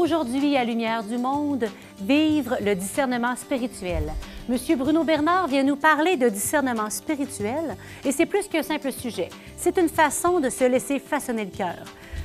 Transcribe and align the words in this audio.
Aujourd'hui, 0.00 0.56
à 0.56 0.64
Lumière 0.64 1.04
du 1.04 1.18
Monde, 1.18 1.66
vivre 2.00 2.56
le 2.64 2.74
discernement 2.74 3.36
spirituel. 3.36 4.10
Monsieur 4.48 4.74
Bruno 4.74 5.04
Bernard 5.04 5.46
vient 5.46 5.62
nous 5.62 5.76
parler 5.76 6.16
de 6.16 6.30
discernement 6.30 6.88
spirituel 6.88 7.76
et 8.02 8.10
c'est 8.10 8.24
plus 8.24 8.48
qu'un 8.48 8.62
simple 8.62 8.92
sujet. 8.92 9.28
C'est 9.58 9.76
une 9.76 9.90
façon 9.90 10.40
de 10.40 10.48
se 10.48 10.64
laisser 10.64 11.00
façonner 11.00 11.44
le 11.44 11.50
cœur. 11.50 11.84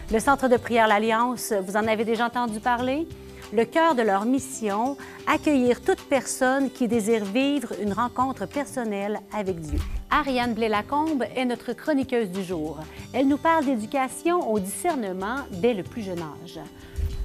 Le 0.10 0.22
Centre 0.22 0.48
de 0.48 0.56
prière 0.56 0.88
L'Alliance, 0.88 1.52
vous 1.68 1.76
en 1.76 1.86
avez 1.86 2.06
déjà 2.06 2.28
entendu 2.28 2.62
parler? 2.62 3.06
Le 3.52 3.66
cœur 3.66 3.94
de 3.94 4.04
leur 4.04 4.24
mission, 4.24 4.96
accueillir 5.28 5.82
toute 5.82 6.02
personne 6.04 6.72
qui 6.72 6.88
désire 6.88 7.26
vivre 7.26 7.74
une 7.82 7.92
rencontre 7.92 8.48
personnelle 8.48 9.20
avec 9.38 9.60
Dieu. 9.60 9.80
Ariane 10.10 10.54
Blais-Lacombe 10.54 11.26
est 11.36 11.46
notre 11.46 11.74
chroniqueuse 11.74 12.30
du 12.30 12.42
jour. 12.42 12.78
Elle 13.12 13.28
nous 13.28 13.38
parle 13.38 13.66
d'éducation 13.66 14.50
au 14.50 14.60
discernement 14.60 15.40
dès 15.52 15.74
le 15.74 15.84
plus 15.84 16.04
jeune 16.04 16.22
âge 16.22 16.62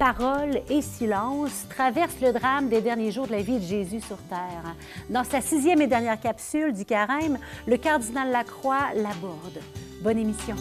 paroles 0.01 0.63
et 0.67 0.81
silence 0.81 1.67
traverse 1.69 2.15
le 2.23 2.33
drame 2.33 2.69
des 2.69 2.81
derniers 2.81 3.11
jours 3.11 3.27
de 3.27 3.33
la 3.33 3.43
vie 3.43 3.59
de 3.59 3.63
Jésus 3.63 4.01
sur 4.01 4.17
terre. 4.17 4.75
Dans 5.11 5.23
sa 5.23 5.41
sixième 5.41 5.79
et 5.79 5.85
dernière 5.85 6.19
capsule 6.19 6.73
du 6.73 6.85
carême, 6.85 7.37
le 7.67 7.77
cardinal 7.77 8.31
Lacroix 8.31 8.95
l'aborde. 8.95 9.59
Bonne 10.01 10.17
émission. 10.17 10.55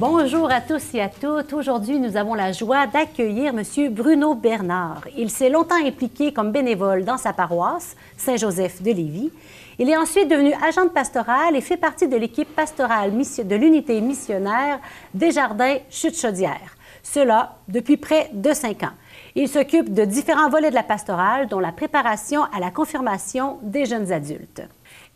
Bonjour 0.00 0.48
à 0.48 0.60
tous 0.60 0.94
et 0.94 1.00
à 1.00 1.08
toutes. 1.08 1.52
Aujourd'hui, 1.52 1.98
nous 1.98 2.16
avons 2.16 2.34
la 2.34 2.52
joie 2.52 2.86
d'accueillir 2.86 3.52
M. 3.52 3.92
Bruno 3.92 4.36
Bernard. 4.36 5.02
Il 5.16 5.28
s'est 5.28 5.50
longtemps 5.50 5.84
impliqué 5.84 6.32
comme 6.32 6.52
bénévole 6.52 7.04
dans 7.04 7.16
sa 7.16 7.32
paroisse, 7.32 7.96
Saint-Joseph 8.16 8.80
de 8.80 8.92
Lévis. 8.92 9.32
Il 9.80 9.90
est 9.90 9.96
ensuite 9.96 10.30
devenu 10.30 10.52
agent 10.64 10.84
de 10.84 10.90
pastoral 10.90 11.56
et 11.56 11.60
fait 11.60 11.76
partie 11.76 12.06
de 12.06 12.16
l'équipe 12.16 12.54
pastorale 12.54 13.10
de 13.10 13.56
l'unité 13.56 14.00
missionnaire 14.00 14.78
des 15.14 15.32
Jardins 15.32 15.78
Chute-Chaudière. 15.90 16.76
Cela 17.02 17.56
depuis 17.66 17.96
près 17.96 18.30
de 18.32 18.52
cinq 18.52 18.84
ans. 18.84 18.94
Il 19.34 19.48
s'occupe 19.48 19.92
de 19.92 20.04
différents 20.04 20.48
volets 20.48 20.70
de 20.70 20.76
la 20.76 20.84
pastorale, 20.84 21.48
dont 21.48 21.58
la 21.58 21.72
préparation 21.72 22.44
à 22.54 22.60
la 22.60 22.70
confirmation 22.70 23.58
des 23.62 23.84
jeunes 23.84 24.12
adultes. 24.12 24.62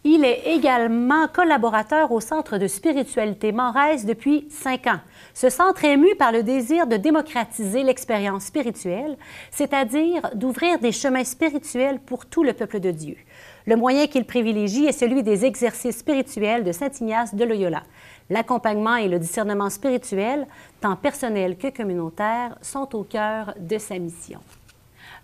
Il 0.04 0.24
est 0.24 0.42
également 0.46 1.28
collaborateur 1.28 2.10
au 2.10 2.18
Centre 2.18 2.58
de 2.58 2.66
spiritualité 2.66 3.52
Morès 3.52 4.04
depuis 4.04 4.48
cinq 4.50 4.88
ans. 4.88 4.98
Ce 5.32 5.48
centre 5.48 5.84
est 5.84 5.92
ému 5.92 6.16
par 6.16 6.32
le 6.32 6.42
désir 6.42 6.88
de 6.88 6.96
démocratiser 6.96 7.84
l'expérience 7.84 8.46
spirituelle, 8.46 9.16
c'est-à-dire 9.52 10.30
d'ouvrir 10.34 10.80
des 10.80 10.90
chemins 10.90 11.22
spirituels 11.22 12.00
pour 12.00 12.26
tout 12.26 12.42
le 12.42 12.52
peuple 12.52 12.80
de 12.80 12.90
Dieu. 12.90 13.16
Le 13.64 13.76
moyen 13.76 14.08
qu'il 14.08 14.24
privilégie 14.24 14.86
est 14.86 14.92
celui 14.92 15.22
des 15.22 15.44
exercices 15.44 15.98
spirituels 15.98 16.64
de 16.64 16.72
Saint 16.72 16.90
Ignace 17.00 17.32
de 17.32 17.44
Loyola. 17.44 17.84
L'accompagnement 18.28 18.96
et 18.96 19.06
le 19.06 19.20
discernement 19.20 19.70
spirituel, 19.70 20.48
tant 20.80 20.96
personnel 20.96 21.56
que 21.56 21.68
communautaire, 21.68 22.58
sont 22.60 22.92
au 22.96 23.04
cœur 23.04 23.54
de 23.56 23.78
sa 23.78 24.00
mission. 24.00 24.40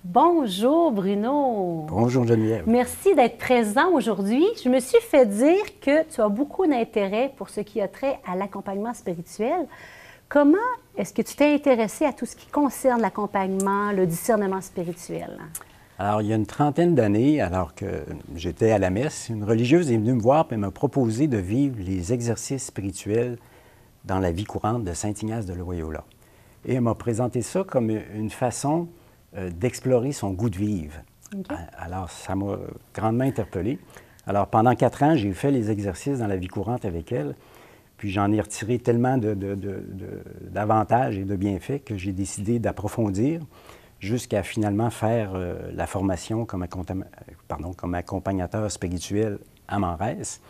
Bonjour 0.04 0.92
Bruno. 0.92 1.84
Bonjour 1.88 2.24
Geneviève. 2.24 2.62
Merci 2.68 3.16
d'être 3.16 3.36
présent 3.36 3.91
aujourd'hui. 3.92 4.44
Je 4.62 4.68
me 4.68 4.78
suis 4.78 5.00
fait 5.00 5.27
dire 5.27 5.80
que 5.80 6.05
tu 6.05 6.20
as 6.20 6.28
beaucoup 6.28 6.68
d'intérêt 6.68 7.32
pour 7.36 7.48
ce 7.48 7.60
qui 7.60 7.80
a 7.80 7.88
trait 7.88 8.20
à 8.24 8.36
l'accompagnement 8.36 8.94
spirituel. 8.94 9.66
Comment 10.28 10.56
est-ce 10.96 11.12
que 11.12 11.22
tu 11.22 11.34
t'es 11.34 11.52
intéressé 11.52 12.05
à 12.05 12.12
tout 12.12 12.27
ce 12.27 12.36
qui 12.36 12.46
concerne 12.46 13.00
l'accompagnement, 13.00 13.90
le 13.90 14.06
discernement 14.06 14.60
spirituel? 14.60 15.36
Alors, 15.98 16.22
il 16.22 16.28
y 16.28 16.33
a 16.33 16.36
une 16.36 16.46
trentaine 16.46 16.94
d'années, 16.94 17.40
alors 17.40 17.74
que 17.74 18.05
j'étais 18.36 18.70
à 18.70 18.78
la 18.78 18.90
messe, 18.90 19.28
une 19.28 19.42
religieuse 19.42 19.90
est 19.90 19.96
venue 19.96 20.12
me 20.12 20.20
voir 20.20 20.46
et 20.52 20.56
m'a 20.56 20.70
proposé 20.70 21.27
de 21.27 21.39
vivre 21.39 21.77
les 21.80 22.12
exercices 22.12 22.67
spirituels 22.67 23.36
dans 24.05 24.20
la 24.20 24.30
vie 24.30 24.44
courante 24.44 24.84
de 24.84 24.92
Saint-Ignace 24.92 25.44
de 25.44 25.55
Loyola. 25.55 26.05
Et 26.64 26.74
elle 26.74 26.83
m'a 26.83 26.94
présenté 26.94 27.42
ça 27.42 27.64
comme 27.64 27.90
une 27.90 28.30
façon 28.30 28.86
d'explorer 29.34 30.12
son 30.12 30.33
goût 30.33 30.50
de 30.50 30.56
vivre. 30.56 30.94
Alors, 31.77 32.11
ça 32.11 32.34
m'a 32.34 32.56
grandement 32.94 33.24
interpellé. 33.24 33.78
Alors, 34.27 34.46
pendant 34.46 34.74
quatre 34.74 35.02
ans, 35.02 35.16
j'ai 35.16 35.33
fait 35.33 35.50
les 35.50 35.70
exercices 35.70 36.18
dans 36.18 36.27
la 36.27 36.36
vie 36.36 36.48
courante 36.48 36.84
avec 36.84 37.12
elle. 37.12 37.34
Puis 37.98 38.11
j'en 38.11 38.30
ai 38.30 38.40
retiré 38.40 38.78
tellement 38.78 39.18
d'avantages 39.18 41.18
et 41.18 41.24
de 41.24 41.36
bienfaits 41.36 41.84
que 41.84 41.96
j'ai 41.96 42.12
décidé 42.12 42.58
d'approfondir 42.58 43.42
jusqu'à 43.98 44.44
finalement 44.44 44.90
faire 44.90 45.33
euh, 45.34 45.72
la 45.74 45.88
formation 45.88 46.44
comme, 46.44 46.64
pardon, 47.48 47.72
comme 47.72 47.94
accompagnateur 47.94 48.70
spirituel 48.70 49.38
à 49.67 49.80
Manrès. 49.80 50.40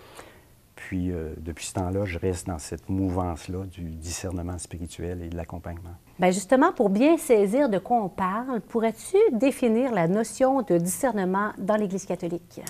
Puis 0.77 1.11
euh, 1.11 1.33
depuis 1.39 1.67
ce 1.67 1.75
temps-là, 1.75 2.05
je 2.05 2.19
reste 2.19 2.47
dans 2.47 2.59
cette 2.59 2.91
mouvance-là 2.91 3.65
du 3.65 3.95
discernement 3.95 4.59
spirituel 4.59 5.23
et 5.23 5.29
de 5.29 5.37
l'accompagnement. 5.37 5.97
Bien 6.19 6.33
justement, 6.33 6.73
pour 6.73 6.91
bien 6.91 7.17
saisir 7.17 7.69
de 7.69 7.79
quoi 7.79 8.03
on 8.03 8.09
parle, 8.09 8.61
pourrais-tu 8.61 9.17
définir 9.33 9.93
la 9.93 10.09
notion 10.09 10.63
de 10.63 10.77
discernement 10.77 11.53
dans 11.59 11.77
l'Église 11.77 12.07
catholique? 12.07 12.61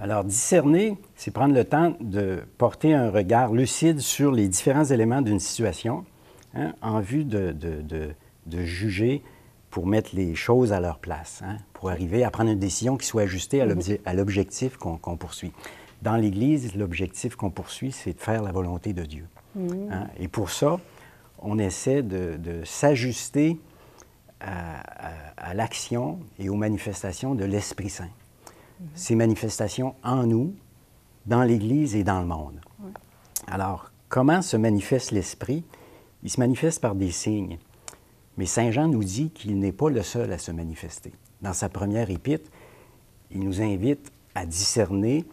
Alors, 0.00 0.24
discerner, 0.24 0.98
c'est 1.14 1.30
prendre 1.30 1.54
le 1.54 1.64
temps 1.64 1.94
de 2.00 2.42
porter 2.58 2.92
un 2.92 3.10
regard 3.10 3.52
lucide 3.52 4.00
sur 4.00 4.32
les 4.32 4.48
différents 4.48 4.84
éléments 4.84 5.22
d'une 5.22 5.38
situation 5.38 6.04
hein, 6.56 6.72
en 6.82 6.98
vue 6.98 7.24
de, 7.24 7.52
de, 7.52 8.64
juger 8.64 9.22
pour 9.70 9.86
mettre 9.86 10.10
les 10.14 10.34
choses 10.34 10.72
à 10.72 10.80
leur 10.80 10.98
place, 10.98 11.40
hein, 11.46 11.58
pour 11.74 11.88
arriver 11.88 12.24
à 12.24 12.32
prendre 12.32 12.50
une 12.50 12.58
décision 12.58 12.96
qui 12.96 13.06
soit 13.06 13.22
ajustée 13.22 13.62
à 14.04 14.14
l'objectif 14.14 14.76
qu'on 14.76 15.16
poursuit. 15.16 15.52
Dans 16.02 16.16
l'Église, 16.16 16.74
l'objectif 16.74 17.36
qu'on 17.36 17.50
poursuit, 17.50 17.92
c'est 17.92 18.14
de 18.14 18.20
faire 18.20 18.42
la 18.42 18.50
volonté 18.50 18.92
de 18.92 19.04
Dieu. 19.04 19.24
Mm-hmm. 19.56 19.92
Hein. 19.92 20.08
Et 20.18 20.26
pour 20.26 20.50
ça, 20.50 20.80
on 21.42 21.58
essaie 21.58 22.02
de, 22.02 22.62
s'ajuster 22.64 23.58
à, 24.40 25.54
l'action 25.54 26.18
et 26.38 26.48
aux 26.48 26.56
manifestations 26.56 27.34
de 27.34 27.44
l'Esprit 27.44 27.90
Saint. 27.90 28.04
Mhm. 28.04 28.88
Ces 28.94 29.14
manifestations 29.14 29.94
en 30.02 30.26
nous, 30.26 30.54
dans 31.26 31.42
l'Église 31.42 31.94
et 31.94 32.04
dans 32.04 32.20
le 32.20 32.26
monde. 32.26 32.60
Alors, 33.46 33.92
comment 34.08 34.42
se 34.42 34.56
manifeste 34.56 35.10
l'Esprit? 35.10 35.64
Il 36.22 36.30
se 36.30 36.40
manifeste 36.40 36.80
par 36.80 36.94
des 36.94 37.10
signes. 37.10 37.58
Mais 38.38 38.46
Saint 38.46 38.70
Jean 38.70 38.88
nous 38.88 39.04
dit 39.04 39.30
qu'il 39.30 39.58
n'est 39.58 39.72
pas 39.72 39.90
le 39.90 40.02
seul 40.02 40.32
à 40.32 40.38
se 40.38 40.50
manifester. 40.50 41.12
Dans 41.42 41.52
sa 41.52 41.68
première 41.68 42.10
épître, 42.10 42.50
il 43.30 43.40
nous 43.40 43.60
invite 43.60 44.10
à 44.34 44.46
discerner 44.46 45.24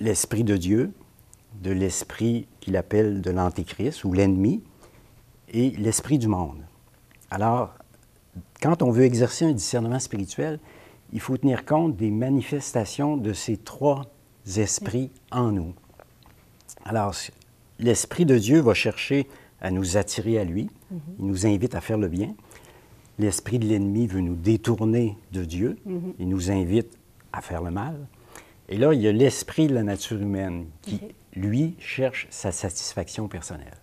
l'Esprit 0.00 0.44
de 0.44 0.56
Dieu 0.56 0.92
de 1.62 1.70
l'esprit 1.70 2.46
qu'il 2.60 2.76
appelle 2.76 3.20
de 3.20 3.30
l'Antéchrist 3.30 4.04
ou 4.04 4.12
l'ennemi, 4.12 4.62
et 5.52 5.70
l'esprit 5.70 6.18
du 6.18 6.28
monde. 6.28 6.62
Alors, 7.30 7.74
quand 8.62 8.82
on 8.82 8.90
veut 8.90 9.04
exercer 9.04 9.44
un 9.44 9.52
discernement 9.52 9.98
spirituel, 9.98 10.58
il 11.12 11.20
faut 11.20 11.36
tenir 11.36 11.64
compte 11.64 11.96
des 11.96 12.10
manifestations 12.10 13.16
de 13.16 13.32
ces 13.32 13.56
trois 13.56 14.10
esprits 14.56 15.10
en 15.30 15.52
nous. 15.52 15.74
Alors, 16.84 17.14
l'Esprit 17.78 18.26
de 18.26 18.38
Dieu 18.38 18.60
va 18.60 18.74
chercher 18.74 19.26
à 19.60 19.70
nous 19.70 19.96
attirer 19.96 20.38
à 20.38 20.44
lui, 20.44 20.70
mhm. 20.90 21.00
il 21.18 21.26
nous 21.26 21.46
invite 21.46 21.74
à 21.74 21.80
faire 21.80 21.98
le 21.98 22.08
bien. 22.08 22.34
L'Esprit 23.18 23.58
de 23.58 23.66
l'ennemi 23.66 24.06
veut 24.06 24.20
nous 24.20 24.36
détourner 24.36 25.16
de 25.32 25.44
Dieu, 25.44 25.76
mhm. 25.84 26.14
il 26.18 26.28
nous 26.28 26.50
invite 26.50 26.96
à 27.32 27.42
faire 27.42 27.62
le 27.62 27.70
mal. 27.70 28.06
Et 28.68 28.76
là, 28.76 28.92
il 28.92 29.00
y 29.00 29.08
a 29.08 29.12
l'Esprit 29.12 29.66
de 29.66 29.74
la 29.74 29.82
nature 29.82 30.20
humaine 30.20 30.66
qui, 30.82 31.00
lui, 31.34 31.74
cherche 31.78 32.26
sa 32.30 32.52
satisfaction 32.52 33.28
personnelle. 33.28 33.78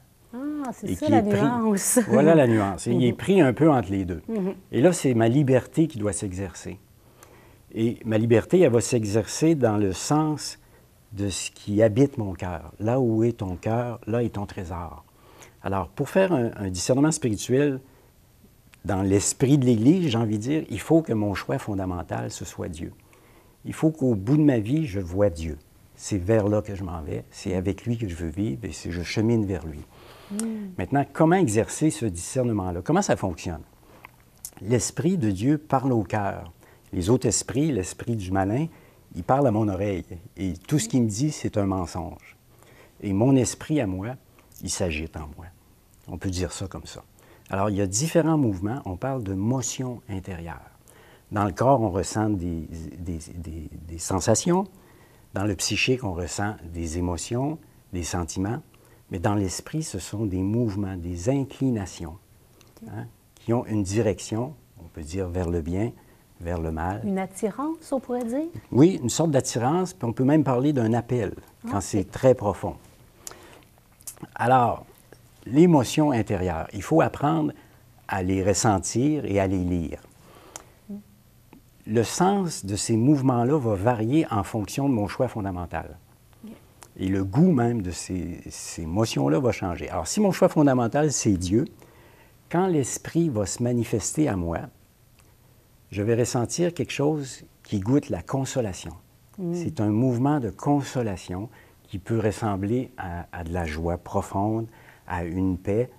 Ah, 0.68 0.72
c'est 0.74 0.96
ça 0.96 1.10
la 1.10 1.22
nuance. 1.22 2.00
voilà 2.08 2.34
la 2.36 2.48
nuance. 2.48 2.88
il 2.88 3.04
est 3.04 3.12
mhm. 3.12 3.18
pris 3.18 3.42
un 3.42 3.54
peu 3.54 3.70
entre 3.70 3.92
les 3.92 4.06
deux. 4.06 4.22
Mhm. 4.28 4.54
Et 4.72 4.82
là, 4.82 4.94
c'est 4.94 5.14
ma 5.14 5.28
liberté 5.28 5.88
qui 5.88 5.98
doit 5.98 6.14
s'exercer. 6.14 6.80
Et 7.74 8.00
ma 8.06 8.18
liberté, 8.18 8.60
elle 8.62 8.72
va 8.72 8.82
s'exercer 8.82 9.54
dans 9.56 9.78
le 9.78 9.94
sens 9.94 10.60
de 11.12 11.30
ce 11.30 11.52
qui 11.52 11.82
habite 11.82 12.18
mon 12.18 12.34
cœur. 12.34 12.74
Là 12.80 13.00
où 13.00 13.24
est 13.24 13.38
ton 13.38 13.56
cœur, 13.56 14.00
là 14.08 14.24
est 14.24 14.36
ton 14.36 14.46
trésor. 14.46 15.04
Alors, 15.62 15.90
pour 15.90 16.10
faire 16.10 16.32
un, 16.32 16.70
discernement 16.70 17.12
spirituel 17.12 17.80
dans 18.86 19.02
l'esprit 19.02 19.58
de 19.58 19.66
l'Église, 19.66 20.10
j'ai 20.10 20.18
envie 20.18 20.38
de 20.38 20.44
dire, 20.44 20.64
il 20.70 20.80
faut 20.80 21.02
que 21.02 21.14
mon 21.14 21.34
choix 21.34 21.58
fondamental, 21.58 22.32
ce 22.32 22.46
soit 22.46 22.70
Dieu. 22.70 22.94
Il 23.66 23.74
faut 23.74 23.90
qu'au 23.90 24.14
bout 24.14 24.38
de 24.38 24.44
ma 24.44 24.60
vie, 24.60 24.86
je 24.86 25.00
vois 25.00 25.30
Dieu. 25.30 25.58
C'est 25.96 26.18
vers 26.18 26.48
là 26.48 26.62
que 26.62 26.76
je 26.76 26.84
m'en 26.84 27.02
vais, 27.02 27.24
c'est 27.32 27.56
avec 27.56 27.86
lui 27.86 27.98
que 27.98 28.08
je 28.08 28.16
veux 28.16 28.30
vivre 28.30 28.64
et 28.64 28.72
je 28.72 29.02
chemine 29.02 29.46
vers 29.46 29.66
lui. 29.66 29.80
Hmm. 30.32 30.70
Maintenant, 30.78 31.06
comment 31.12 31.36
exercer 31.36 31.92
ce 31.92 32.06
discernement-là? 32.06 32.82
Comment 32.84 33.02
ça 33.02 33.16
fonctionne? 33.16 33.62
L'Esprit 34.62 35.18
de 35.18 35.32
Dieu 35.32 35.58
parle 35.58 35.92
au 35.92 36.04
cœur. 36.04 36.52
Les 36.94 37.10
autres 37.10 37.28
esprits, 37.28 37.72
l'esprit 37.72 38.16
du 38.16 38.32
malin, 38.32 38.68
il 39.16 39.24
parle 39.24 39.48
à 39.48 39.52
mon 39.52 39.68
oreille. 39.68 40.06
Et 40.38 40.54
tout 40.54 40.80
ce 40.80 40.88
qu'il 40.88 41.04
me 41.04 41.10
dit, 41.10 41.32
c'est 41.32 41.58
un 41.58 41.66
mensonge. 41.66 42.38
Et 43.02 43.14
mon 43.14 43.36
esprit 43.36 43.82
à 43.82 43.88
moi, 43.88 44.16
il 44.62 44.70
s'agite 44.70 45.18
en 45.18 45.30
moi. 45.36 45.48
On 46.08 46.18
peut 46.18 46.30
dire 46.30 46.52
ça 46.52 46.68
comme 46.68 46.86
ça. 46.86 47.04
Alors, 47.50 47.70
il 47.70 47.76
y 47.76 47.82
a 47.82 47.88
différents 47.88 48.38
mouvements. 48.38 48.82
On 48.86 48.96
parle 48.96 49.24
de 49.24 49.34
motion 49.34 50.02
intérieure. 50.10 50.72
Dans 51.32 51.46
le 51.46 51.52
corps, 51.52 51.82
on 51.82 51.90
ressent 51.90 52.30
des, 52.30 52.68
sensations. 53.98 54.66
Dans 55.34 55.44
le 55.44 55.56
psychique, 55.56 56.04
on 56.04 56.14
ressent 56.14 56.56
des 56.74 56.98
émotions, 56.98 57.60
des 57.94 58.04
sentiments. 58.04 58.62
Mais 59.16 59.20
dans 59.20 59.36
l'esprit, 59.36 59.82
ce 59.82 59.98
sont 59.98 60.26
des 60.26 60.42
mouvements, 60.42 60.98
des 60.98 61.30
inclinations 61.30 62.18
hein, 62.90 63.06
qui 63.36 63.54
ont 63.54 63.66
une 63.66 63.82
direction, 63.82 64.56
on 64.78 64.90
peut 64.90 65.04
dire 65.04 65.30
vers 65.30 65.50
le 65.50 65.62
bien, 65.62 65.94
vers 66.42 66.60
le 66.60 66.70
mal. 66.70 67.00
Une 67.06 67.18
attirance, 67.18 67.94
on 67.94 68.02
pourrait 68.02 68.26
dire? 68.26 68.50
Oui, 68.74 69.00
une 69.02 69.10
sorte 69.10 69.32
d'attirance, 69.32 69.94
puis 69.94 70.06
on 70.06 70.12
peut 70.12 70.26
même 70.26 70.44
parler 70.44 70.74
d'un 70.74 70.92
appel 70.92 71.34
quand 71.72 71.80
c'est 71.80 72.12
très 72.12 72.36
profond. 72.36 72.76
Alors, 74.36 74.86
l'émotion 75.46 76.12
intérieure, 76.12 76.68
il 76.74 76.82
faut 76.82 77.00
apprendre 77.00 77.54
à 78.10 78.22
les 78.22 78.44
ressentir 78.44 79.24
et 79.24 79.40
à 79.40 79.48
les 79.48 79.64
lire. 79.64 80.02
Le 81.88 82.04
sens 82.04 82.66
de 82.66 82.76
ces 82.76 82.98
mouvements-là 82.98 83.58
va 83.58 83.76
varier 83.76 84.28
en 84.30 84.44
fonction 84.44 84.90
de 84.90 84.94
mon 84.94 85.08
choix 85.08 85.30
fondamental. 85.30 86.00
Et 86.98 87.08
le 87.08 87.24
goût 87.24 87.52
même 87.52 87.82
de 87.82 87.92
ces, 87.92 88.42
ces 88.50 88.84
émotions-là 88.84 89.40
va 89.40 89.52
changer. 89.52 89.90
Alors, 89.90 90.08
si 90.08 90.22
mon 90.22 90.32
choix 90.32 90.50
fondamental, 90.50 91.12
c'est 91.12 91.34
Dieu, 91.34 91.66
quand 92.50 92.68
l'Esprit 92.68 93.30
va 93.30 93.46
se 93.46 93.62
manifester 93.62 94.28
à 94.30 94.36
moi, 94.36 94.60
je 95.92 96.02
vais 96.02 96.16
ressentir 96.16 96.74
quelque 96.74 96.92
chose 96.92 97.44
qui 97.64 97.80
goûte 97.80 98.10
la 98.10 98.22
consolation. 98.22 98.94
Mm. 99.38 99.54
C'est 99.54 99.82
un 99.82 99.90
mouvement 99.90 100.40
de 100.40 100.50
consolation 100.50 101.50
qui 101.84 102.00
peut 102.00 102.20
ressembler 102.20 102.92
à, 102.98 103.44
de 103.44 103.54
la 103.54 103.66
joie 103.66 103.98
profonde, 103.98 104.68
à 105.08 105.24
une 105.24 105.58
paix, 105.58 105.90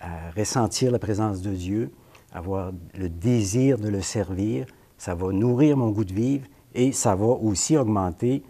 à 0.00 0.30
ressentir 0.36 0.90
la 0.90 0.98
présence 0.98 1.42
de 1.42 1.50
Dieu, 1.50 1.92
avoir 2.32 2.72
le 2.94 3.08
désir 3.08 3.78
de 3.78 3.88
le 3.88 4.00
servir. 4.00 4.66
Ça 4.98 5.14
va 5.14 5.32
nourrir 5.32 5.76
mon 5.76 5.90
goût 5.90 6.04
de 6.04 6.14
vivre 6.14 6.46
et 6.74 6.92
ça 6.92 7.14
va 7.14 7.26
aussi 7.26 7.76
augmenter 7.76 8.42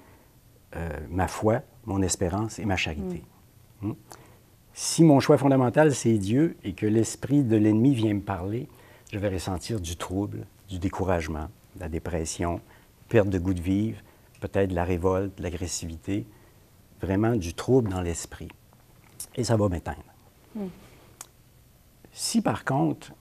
euh, 0.77 0.89
ma 1.11 1.29
foi, 1.29 1.63
mon 1.87 2.03
espérance 2.03 2.59
et 2.59 2.65
ma 2.65 2.77
charité. 2.77 3.23
Mm. 3.81 3.89
Hmm? 3.89 3.95
Si 4.75 5.05
mon 5.05 5.21
choix 5.21 5.37
fondamental, 5.37 5.95
c'est 5.95 6.17
Dieu 6.17 6.57
et 6.65 6.73
que 6.73 6.87
l'esprit 6.87 7.43
de 7.43 7.57
l'ennemi 7.57 7.95
vient 7.95 8.15
me 8.15 8.21
parler, 8.21 8.69
je 9.13 9.19
vais 9.19 9.29
ressentir 9.29 9.81
du 9.81 9.97
trouble, 9.97 10.47
du 10.69 10.79
découragement, 10.79 11.49
de 11.77 11.81
la 11.81 11.89
dépression, 11.89 12.61
perte 13.09 13.29
de 13.29 13.39
goût 13.39 13.53
de 13.53 13.61
vivre, 13.61 13.99
peut-être 14.41 14.71
de 14.71 14.75
la 14.75 14.85
révolte, 14.85 15.37
de 15.39 15.43
l'agressivité, 15.43 16.27
vraiment 17.03 17.37
du 17.37 17.53
trouble 17.53 17.91
dans 17.91 18.01
l'esprit. 18.01 18.49
Et 19.37 19.45
ça 19.45 19.57
va 19.57 19.69
m'éteindre. 19.69 20.03
Hmm. 20.55 20.69
Si 22.13 22.41
par 22.41 22.65
contre, 22.65 23.13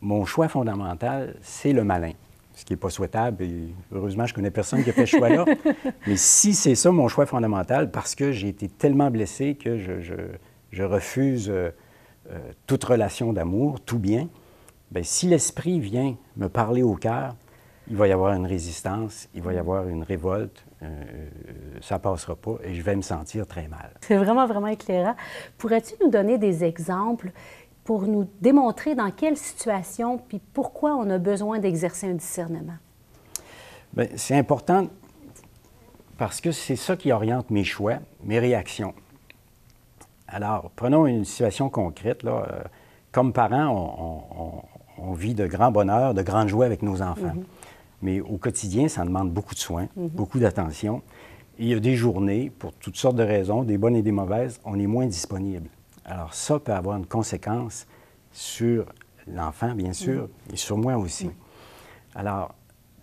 mon 0.00 0.24
choix 0.24 0.48
fondamental, 0.48 1.36
c'est 1.42 1.72
le 1.72 1.84
malin, 1.84 2.12
ce 2.54 2.64
qui 2.64 2.72
n'est 2.72 2.78
pas 2.78 2.90
souhaitable, 2.90 3.42
et 3.44 3.74
heureusement, 3.92 4.26
je 4.26 4.34
connais 4.34 4.50
personne 4.50 4.82
qui 4.84 4.90
a 4.90 4.92
fait 4.92 5.06
ce 5.06 5.16
choix-là, 5.16 5.44
mais 6.06 6.16
si 6.16 6.54
c'est 6.54 6.74
ça 6.74 6.90
mon 6.90 7.08
choix 7.08 7.26
fondamental, 7.26 7.90
parce 7.90 8.14
que 8.14 8.32
j'ai 8.32 8.48
été 8.48 8.68
tellement 8.68 9.10
blessé 9.10 9.54
que 9.54 9.78
je, 9.78 10.82
refuse 10.82 11.48
euh, 11.50 11.70
euh, 12.30 12.38
toute 12.66 12.84
relation 12.84 13.32
d'amour, 13.32 13.80
tout 13.80 13.98
bien, 13.98 14.28
Bien, 14.92 15.02
si 15.04 15.26
l'Esprit 15.26 15.80
vient 15.80 16.16
me 16.36 16.48
parler 16.50 16.82
au 16.82 16.96
cœur, 16.96 17.34
il 17.88 17.96
va 17.96 18.08
y 18.08 18.12
avoir 18.12 18.34
une 18.34 18.46
résistance, 18.46 19.26
il 19.34 19.40
va 19.40 19.54
y 19.54 19.58
avoir 19.58 19.88
une 19.88 20.02
révolte, 20.02 20.66
euh, 20.82 21.04
ça 21.80 21.94
ne 21.94 22.00
passera 22.00 22.36
pas 22.36 22.56
et 22.62 22.74
je 22.74 22.82
vais 22.82 22.94
me 22.94 23.00
sentir 23.00 23.46
très 23.46 23.68
mal. 23.68 23.90
C'est 24.02 24.18
vraiment, 24.18 24.46
vraiment 24.46 24.66
éclairant. 24.66 25.16
Pourrais-tu 25.56 25.94
nous 26.02 26.10
donner 26.10 26.36
des 26.36 26.62
exemples 26.62 27.32
pour 27.84 28.02
nous 28.02 28.28
démontrer 28.40 28.94
dans 28.94 29.10
quelle 29.10 29.36
situation 29.36 30.18
puis 30.18 30.40
pourquoi 30.52 30.94
on 30.94 31.08
a 31.10 31.18
besoin 31.18 31.58
d'exercer 31.58 32.08
un 32.08 32.14
discernement? 32.14 32.76
Bien, 33.92 34.06
c'est 34.16 34.36
important 34.36 34.88
parce 36.16 36.40
que 36.40 36.52
c'est 36.52 36.76
ça 36.76 36.96
qui 36.96 37.12
oriente 37.12 37.50
mes 37.50 37.64
choix, 37.64 37.96
mes 38.24 38.38
réactions. 38.38 38.94
Alors, 40.28 40.70
prenons 40.76 41.06
une 41.06 41.24
situation 41.24 41.68
concrète. 41.68 42.22
Là. 42.22 42.46
Euh, 42.48 42.62
comme 43.10 43.32
parents, 43.32 44.64
on 44.98 45.12
vit 45.12 45.34
de 45.34 45.46
grands 45.46 45.72
bonheurs, 45.72 46.14
de 46.14 46.22
grandes 46.22 46.48
joies 46.48 46.64
avec 46.64 46.82
nos 46.82 47.02
enfants. 47.02 47.34
Mhm. 47.34 47.44
Mais 48.02 48.20
au 48.20 48.36
quotidien, 48.36 48.88
ça 48.88 49.04
demande 49.04 49.30
beaucoup 49.30 49.54
de 49.54 49.60
soins, 49.60 49.88
mhm. 49.96 50.08
beaucoup 50.08 50.38
d'attention. 50.38 51.02
il 51.58 51.68
y 51.68 51.74
a 51.74 51.80
des 51.80 51.96
journées, 51.96 52.50
pour 52.58 52.72
toutes 52.72 52.96
sortes 52.96 53.16
de 53.16 53.22
raisons, 53.22 53.62
des 53.62 53.78
bonnes 53.78 53.94
et 53.94 54.02
des 54.02 54.10
mauvaises, 54.10 54.58
on 54.64 54.78
est 54.80 54.86
moins 54.86 55.06
disponible. 55.06 55.68
Alors 56.12 56.34
ça 56.34 56.58
peut 56.58 56.74
avoir 56.74 56.98
une 56.98 57.06
conséquence 57.06 57.86
sur 58.32 58.84
l'enfant, 59.26 59.74
bien 59.74 59.94
sûr, 59.94 60.24
mhm. 60.24 60.28
et 60.52 60.56
sur 60.56 60.76
moi 60.76 60.98
aussi. 60.98 61.30
Alors, 62.14 62.54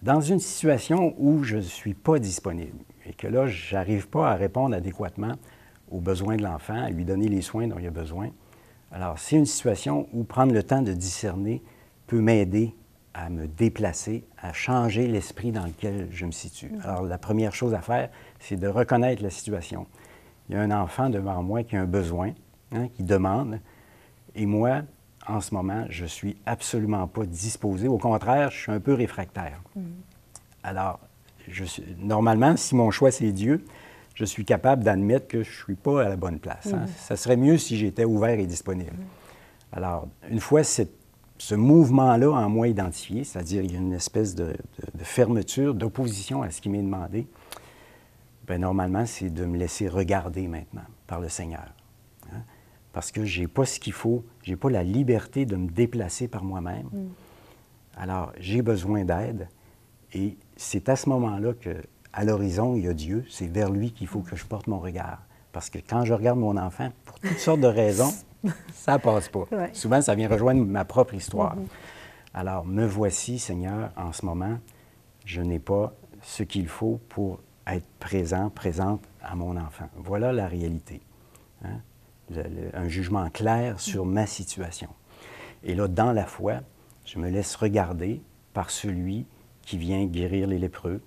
dans 0.04 0.22
une 0.22 0.38
situation 0.38 1.16
où 1.18 1.44
je 1.44 1.56
ne 1.56 1.62
suis 1.62 1.96
pas 1.96 2.20
disponible 2.20 2.78
et 3.08 3.14
que 3.14 3.26
là, 3.26 3.48
je 3.48 3.74
n'arrive 3.74 4.08
pas 4.10 4.30
à 4.30 4.36
répondre 4.36 4.76
adéquatement 4.76 5.34
aux 5.90 6.00
besoins 6.00 6.38
de 6.38 6.44
l'enfant, 6.44 6.76
à 6.76 6.92
lui 6.92 7.04
donner 7.04 7.30
les 7.30 7.42
soins 7.42 7.68
dont 7.68 7.80
il 7.80 7.88
a 7.88 7.90
besoin, 7.90 8.30
alors 8.92 9.18
c'est 9.18 9.38
une 9.38 9.48
situation 9.48 10.08
où 10.14 10.24
prendre 10.24 10.54
le 10.54 10.62
temps 10.62 10.84
de 10.84 10.94
discerner 10.94 11.64
peut 12.06 12.22
m'aider 12.22 12.76
à 13.16 13.32
me 13.32 13.48
déplacer, 13.48 14.24
à 14.38 14.54
changer 14.54 15.08
l'esprit 15.08 15.52
dans 15.52 15.66
lequel 15.66 16.10
je 16.12 16.28
me 16.28 16.32
situe. 16.32 16.70
Mm. 16.70 16.82
Alors, 16.84 17.02
la 17.02 17.18
première 17.18 17.56
chose 17.56 17.74
à 17.74 17.82
faire, 17.82 18.12
c'est 18.38 18.58
de 18.58 18.68
reconnaître 18.68 19.24
la 19.24 19.32
situation. 19.32 19.88
Il 20.48 20.56
y 20.56 20.60
a 20.60 20.62
un 20.62 20.70
enfant 20.70 21.10
devant 21.10 21.42
moi 21.42 21.64
qui 21.64 21.76
a 21.76 21.82
un 21.82 21.86
besoin, 21.86 22.34
hein, 22.72 22.88
qui 22.90 23.04
demande, 23.04 23.60
et 24.36 24.46
moi, 24.46 24.82
en 25.28 25.42
ce 25.42 25.54
moment, 25.54 25.86
je 25.90 26.06
suis 26.06 26.38
absolument 26.46 27.08
pas 27.08 27.26
disposé. 27.26 27.88
Au 27.88 27.98
contraire, 27.98 28.52
je 28.52 28.58
suis 28.58 28.72
un 28.72 28.80
peu 28.80 28.94
réfractaire. 28.94 29.62
Mm. 29.76 29.82
Alors, 30.64 31.00
je 31.48 31.64
normalement, 32.00 32.56
si 32.58 32.76
mon 32.76 32.92
choix 32.92 33.12
c'est 33.12 33.32
Dieu, 33.32 33.64
je 34.16 34.26
suis 34.26 34.46
capable 34.46 34.84
d'admettre 34.84 35.28
que 35.28 35.44
je 35.44 35.50
ne 35.50 35.56
suis 35.56 35.76
pas 35.76 36.04
à 36.04 36.10
la 36.10 36.16
bonne 36.16 36.40
place. 36.40 36.74
Hein. 36.74 36.86
Mm. 36.86 36.90
Ça 36.98 37.16
serait 37.16 37.38
mieux 37.38 37.58
si 37.58 37.78
j'étais 37.78 38.06
ouvert 38.06 38.40
et 38.40 38.46
disponible. 38.46 38.96
Alors, 39.72 40.08
une 40.30 40.40
fois 40.40 40.64
cette 40.64 41.00
ce 41.40 41.56
mouvement-là 41.56 42.30
en 42.30 42.50
moi 42.50 42.68
identifié, 42.68 43.24
c'est-à-dire 43.24 43.64
il 43.64 43.72
y 43.72 43.76
a 43.76 43.80
une 43.80 43.94
espèce 43.94 44.36
de, 44.36 44.54
fermeture, 45.00 45.74
d'opposition 45.74 46.44
à 46.44 46.52
ce 46.52 46.62
qui 46.62 46.70
m'est 46.70 46.82
demandé, 46.82 47.28
bien, 48.46 48.60
normalement, 48.60 49.06
c'est 49.06 49.30
de 49.30 49.46
me 49.46 49.58
laisser 49.58 49.88
regarder 49.88 50.48
maintenant 50.48 50.84
par 51.08 51.22
le 51.22 51.30
Seigneur. 51.30 51.74
Parce 52.94 53.12
que 53.12 53.26
je 53.26 53.42
n'ai 53.42 53.48
pas 53.48 53.66
ce 53.66 53.80
qu'il 53.80 53.94
faut, 53.94 54.24
je 54.44 54.52
n'ai 54.52 54.56
pas 54.56 54.70
la 54.70 54.84
liberté 54.84 55.46
de 55.46 55.56
me 55.56 55.70
déplacer 55.70 56.28
par 56.28 56.44
moi-même. 56.44 56.88
Mm. 56.92 57.08
Alors, 57.98 58.32
j'ai 58.40 58.62
besoin 58.62 59.06
d'aide 59.06 59.48
et 60.14 60.38
c'est 60.56 60.90
à 60.90 60.96
ce 60.96 61.10
moment-là 61.10 61.54
que, 61.54 61.76
à 62.14 62.24
l'horizon, 62.24 62.76
il 62.76 62.86
y 62.86 62.88
a 62.88 62.94
Dieu, 62.94 63.26
c'est 63.30 63.48
vers 63.48 63.70
lui 63.70 63.92
qu'il 63.92 64.08
faut 64.08 64.22
que 64.22 64.36
je 64.36 64.46
porte 64.46 64.68
mon 64.68 64.80
regard. 64.80 65.20
Parce 65.52 65.70
que 65.70 65.80
quand 65.80 66.06
je 66.06 66.14
regarde 66.14 66.40
mon 66.40 66.58
enfant, 66.58 66.90
pour 67.06 67.20
toutes 67.20 67.38
sortes 67.38 67.62
de 67.62 67.68
raisons, 67.68 68.12
ça 68.74 68.98
passe 69.00 69.30
pas. 69.30 69.46
Souvent, 69.74 70.02
ça 70.02 70.16
vient 70.16 70.30
rejoindre 70.30 70.66
ma 70.66 70.86
propre 70.86 71.14
histoire. 71.14 71.56
Mm-hmm. 71.56 71.68
Alors, 72.34 72.66
me 72.66 72.86
voici, 72.86 73.40
Seigneur, 73.40 73.92
en 73.98 74.14
ce 74.14 74.26
moment, 74.26 74.58
je 75.26 75.42
n'ai 75.42 75.60
pas 75.60 75.94
ce 76.22 76.44
qu'il 76.44 76.68
faut 76.68 77.00
pour 77.10 77.40
être 77.68 77.88
présent, 78.00 78.50
présente 78.50 79.02
à 79.22 79.36
mon 79.36 79.58
enfant. 79.58 79.90
Voilà 79.96 80.32
la 80.32 80.48
réalité. 80.48 81.02
Hein. 81.64 81.82
Un 82.74 82.88
jugement 82.88 83.30
clair 83.30 83.80
sur 83.80 84.06
ma 84.06 84.26
situation. 84.26 84.90
Et 85.64 85.76
là, 85.76 85.88
dans 85.88 86.14
la 86.14 86.26
foi, 86.26 86.62
je 87.06 87.20
me 87.20 87.30
laisse 87.30 87.56
regarder 87.56 88.22
par 88.54 88.70
celui 88.70 89.26
qui 89.62 89.78
vient 89.78 90.06
guérir 90.06 90.48
les 90.48 90.60
lépreux, 90.60 91.02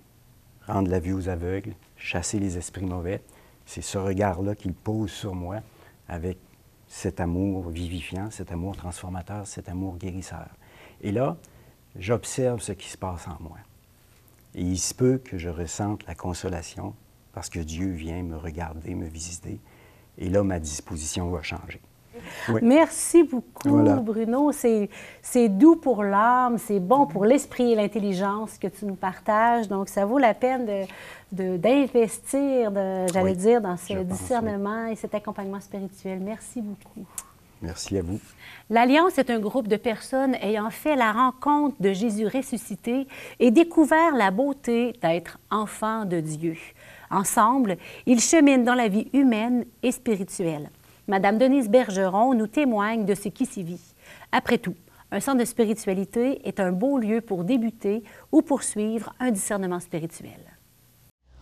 rendre 0.67 0.91
la 0.91 1.00
vue 1.00 1.12
aux 1.12 1.29
aveugles, 1.29 1.75
chasser 1.97 2.38
les 2.38 2.59
esprits 2.59 2.85
mauvais. 2.85 3.23
C'est 3.67 3.83
ce 3.83 3.99
regard-là 3.99 4.55
qu'il 4.55 4.75
pose 4.75 5.11
sur 5.11 5.35
moi 5.35 5.61
avec 6.09 6.38
cet 6.87 7.21
amour 7.21 7.71
vivifiant, 7.71 8.31
cet 8.31 8.52
amour 8.52 8.76
transformateur, 8.76 9.47
cet 9.47 9.69
amour 9.69 9.97
guérisseur. 9.97 10.49
Et 11.00 11.11
là, 11.11 11.37
j'observe 11.97 12.61
ce 12.61 12.73
qui 12.73 12.88
se 12.88 12.99
passe 12.99 13.26
en 13.26 13.38
moi. 13.41 13.59
Et 14.55 14.62
il 14.62 14.79
se 14.79 14.95
peut 14.95 15.19
que 15.19 15.38
je 15.38 15.49
ressente 15.49 16.07
la 16.07 16.14
consolation 16.14 16.95
parce 17.33 17.49
que 17.49 17.61
Dieu 17.61 17.91
vient 17.91 18.23
me 18.23 18.37
regarder, 18.37 18.95
me 18.95 19.07
visiter. 19.07 19.59
Et 20.19 20.28
là, 20.28 20.42
ma 20.42 20.59
disposition 20.59 21.31
va 21.31 21.42
changer. 21.42 21.81
Merci 22.61 23.23
beaucoup, 23.25 23.83
Bruno. 24.02 24.52
C'est 24.52 25.49
doux 25.49 25.76
pour 25.76 26.02
l'âme, 26.02 26.59
c'est 26.59 26.81
bon 26.81 27.07
pour 27.07 27.25
l'esprit 27.25 27.73
et 27.73 27.75
l'intelligence 27.75 28.59
que 28.59 28.69
tu 28.69 28.85
nous 28.85 28.95
partages. 28.95 29.69
Donc, 29.69 29.88
ça 29.88 30.04
vaut 30.04 30.19
la 30.19 30.35
peine 30.35 30.87
d'investir, 31.33 32.71
de, 32.71 33.07
j'allais 33.12 33.35
dire, 33.35 33.61
dans 33.61 33.76
ce 33.76 33.95
discernement 34.02 34.87
et 34.87 34.97
cet 34.97 35.14
accompagnement 35.14 35.61
spirituel. 35.61 36.21
Merci 36.21 36.61
beaucoup. 36.61 37.07
Merci 37.62 37.97
à 37.97 38.02
vous. 38.02 38.19
L'Alliance 38.71 39.19
est 39.19 39.31
un 39.31 39.38
groupe 39.38 39.69
de 39.69 39.76
personnes 39.76 40.35
ayant 40.42 40.71
fait 40.71 40.97
la 40.97 41.12
rencontre 41.12 41.76
de 41.81 41.92
Jésus 41.92 42.26
ressuscité 42.26 43.07
et 43.38 43.50
découvert 43.52 44.16
la 44.16 44.33
beauté 44.33 44.95
d'être 45.00 45.38
enfant 45.50 46.04
de 46.04 46.19
Dieu. 46.19 46.57
Ensemble, 47.12 47.76
ils 48.07 48.21
cheminent 48.21 48.64
dans 48.64 48.75
la 48.75 48.88
vie 48.88 49.09
humaine 49.12 49.66
et 49.83 49.92
spirituelle. 49.92 50.71
Madame 51.07 51.37
Denise 51.37 51.69
Bergeron 51.69 52.33
nous 52.33 52.47
témoigne 52.47 53.04
de 53.04 53.14
ce 53.14 53.28
qui 53.28 53.45
s'y 53.45 53.62
vit. 53.62 53.95
Après 54.33 54.57
tout, 54.57 54.75
un 55.11 55.21
centre 55.21 55.38
de 55.38 55.45
spiritualité 55.45 56.40
est 56.49 56.59
un 56.59 56.73
beau 56.73 56.97
lieu 56.99 57.21
pour 57.21 57.45
débuter 57.45 58.02
ou 58.33 58.40
poursuivre 58.40 59.12
un 59.21 59.31
discernement 59.31 59.78
spirituel. 59.78 60.57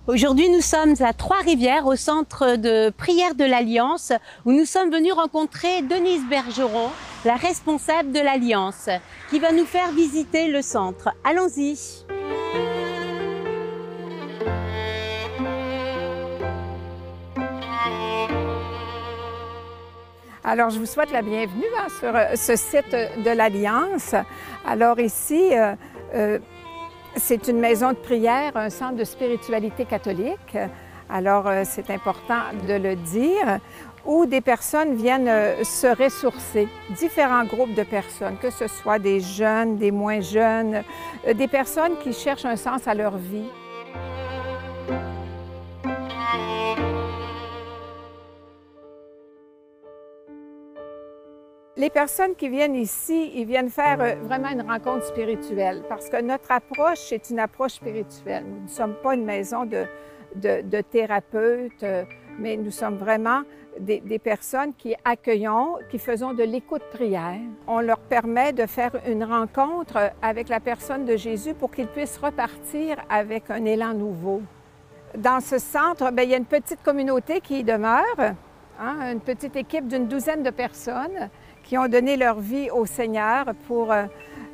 Aujourd'hui, 0.09 0.51
nous 0.51 0.61
sommes 0.61 0.95
à 1.01 1.13
Trois-Rivières, 1.13 1.87
au 1.87 1.95
centre 1.95 2.57
de 2.57 2.91
prière 2.91 3.37
de 3.37 3.45
l'Alliance, 3.45 4.13
où 4.45 4.51
nous 4.51 4.65
sommes 4.65 4.91
venus 4.91 5.13
rencontrer 5.13 5.83
Denise 5.83 6.29
Bergeron, 6.29 6.89
la 7.25 7.37
responsable 7.37 8.11
de 8.11 8.19
l'Alliance, 8.19 8.89
qui 9.29 9.39
va 9.39 9.53
nous 9.53 9.67
faire 9.67 9.93
visiter 9.93 10.49
le 10.49 10.63
centre. 10.63 11.11
Allons-y. 11.23 11.79
Alors, 20.43 20.71
je 20.71 20.79
vous 20.79 20.87
souhaite 20.87 21.13
la 21.13 21.21
bienvenue 21.21 21.67
hein, 21.79 21.89
sur 21.99 22.17
euh, 22.17 22.35
ce 22.35 22.57
site 22.57 22.93
de 22.93 23.31
l'Alliance. 23.31 24.15
Alors 24.67 24.99
ici, 24.99 25.51
euh, 25.53 25.75
euh, 26.15 26.39
c'est 27.15 27.47
une 27.49 27.59
maison 27.59 27.91
de 27.91 27.99
prière, 27.99 28.53
un 28.55 28.71
centre 28.71 28.97
de 28.97 29.05
spiritualité 29.05 29.85
catholique. 29.85 30.57
Alors, 31.11 31.47
c'est 31.65 31.91
important 31.91 32.41
de 32.67 32.73
le 32.73 32.97
dire, 32.97 33.59
où 34.07 34.25
des 34.27 34.41
personnes 34.41 34.95
viennent 34.95 35.31
se 35.65 35.89
ressourcer, 35.89 36.69
différents 36.91 37.45
groupes 37.45 37.75
de 37.75 37.83
personnes, 37.83 38.37
que 38.41 38.51
ce 38.51 38.69
soit 38.69 39.01
des 39.01 39.21
jeunes, 39.21 39.77
des 39.77 39.91
moins 39.91 40.21
jeunes, 40.21 40.85
des 41.35 41.49
personnes 41.49 41.99
qui 42.01 42.13
cherchent 42.13 42.45
un 42.45 42.57
sens 42.57 42.87
à 42.87 42.95
leur 42.95 43.19
vie. 43.19 43.49
Les 51.81 51.89
personnes 51.89 52.35
qui 52.37 52.51
viennent 52.51 52.77
ici, 52.77 53.33
ils 53.35 53.47
viennent 53.47 53.71
faire 53.71 54.03
euh, 54.03 54.15
vraiment 54.25 54.51
une 54.51 54.61
rencontre 54.61 55.07
spirituelle 55.07 55.83
parce 55.89 56.11
que 56.11 56.21
notre 56.21 56.53
approche 56.53 57.11
est 57.11 57.31
une 57.31 57.39
approche 57.39 57.73
spirituelle. 57.73 58.45
Nous 58.47 58.65
ne 58.65 58.69
sommes 58.69 58.97
pas 59.03 59.15
une 59.15 59.25
maison 59.25 59.65
de, 59.65 59.87
de, 60.37 60.81
thérapeutes, 60.83 61.83
euh, 61.83 62.05
mais 62.39 62.59
nous 62.59 62.71
sommes 62.71 62.99
vraiment 62.99 63.45
des, 63.79 64.01
des, 64.01 64.19
personnes 64.19 64.75
qui 64.77 64.95
accueillons, 65.07 65.77
qui 65.91 65.99
faisons 65.99 66.35
de 66.35 66.43
l'écoute 66.43 66.83
prière. 66.93 67.41
On 67.67 67.81
leur 67.81 68.01
permet 68.01 68.53
de 68.53 68.67
faire 68.67 68.93
une 69.09 69.25
rencontre 69.25 70.13
avec 70.21 70.51
la 70.51 70.61
personne 70.61 71.07
de 71.07 71.17
Jésus 71.17 71.55
pour 71.55 71.71
qu'ils 71.71 71.89
puissent 71.89 72.19
repartir 72.19 72.99
avec 73.09 73.45
un 73.49 73.65
élan 73.65 73.95
nouveau. 73.95 74.43
Dans 75.17 75.41
ce 75.41 75.57
centre, 75.57 76.13
bien, 76.13 76.25
il 76.25 76.31
y 76.31 76.35
a 76.35 76.37
une 76.37 76.45
petite 76.45 76.83
communauté 76.83 77.41
qui 77.41 77.61
y 77.61 77.65
demeure, 77.65 78.35
hein, 78.79 79.13
une 79.13 79.21
petite 79.21 79.57
équipe 79.57 79.89
d'une 79.89 80.09
douzaine 80.09 80.43
de 80.43 80.51
personnes 80.51 81.31
qui 81.63 81.79
ont 81.79 81.89
donné 81.89 82.17
leur 82.17 82.41
vie 82.41 82.71
au 82.71 82.87
Seigneur 82.87 83.47
pour, 83.67 83.93
euh, 83.93 84.05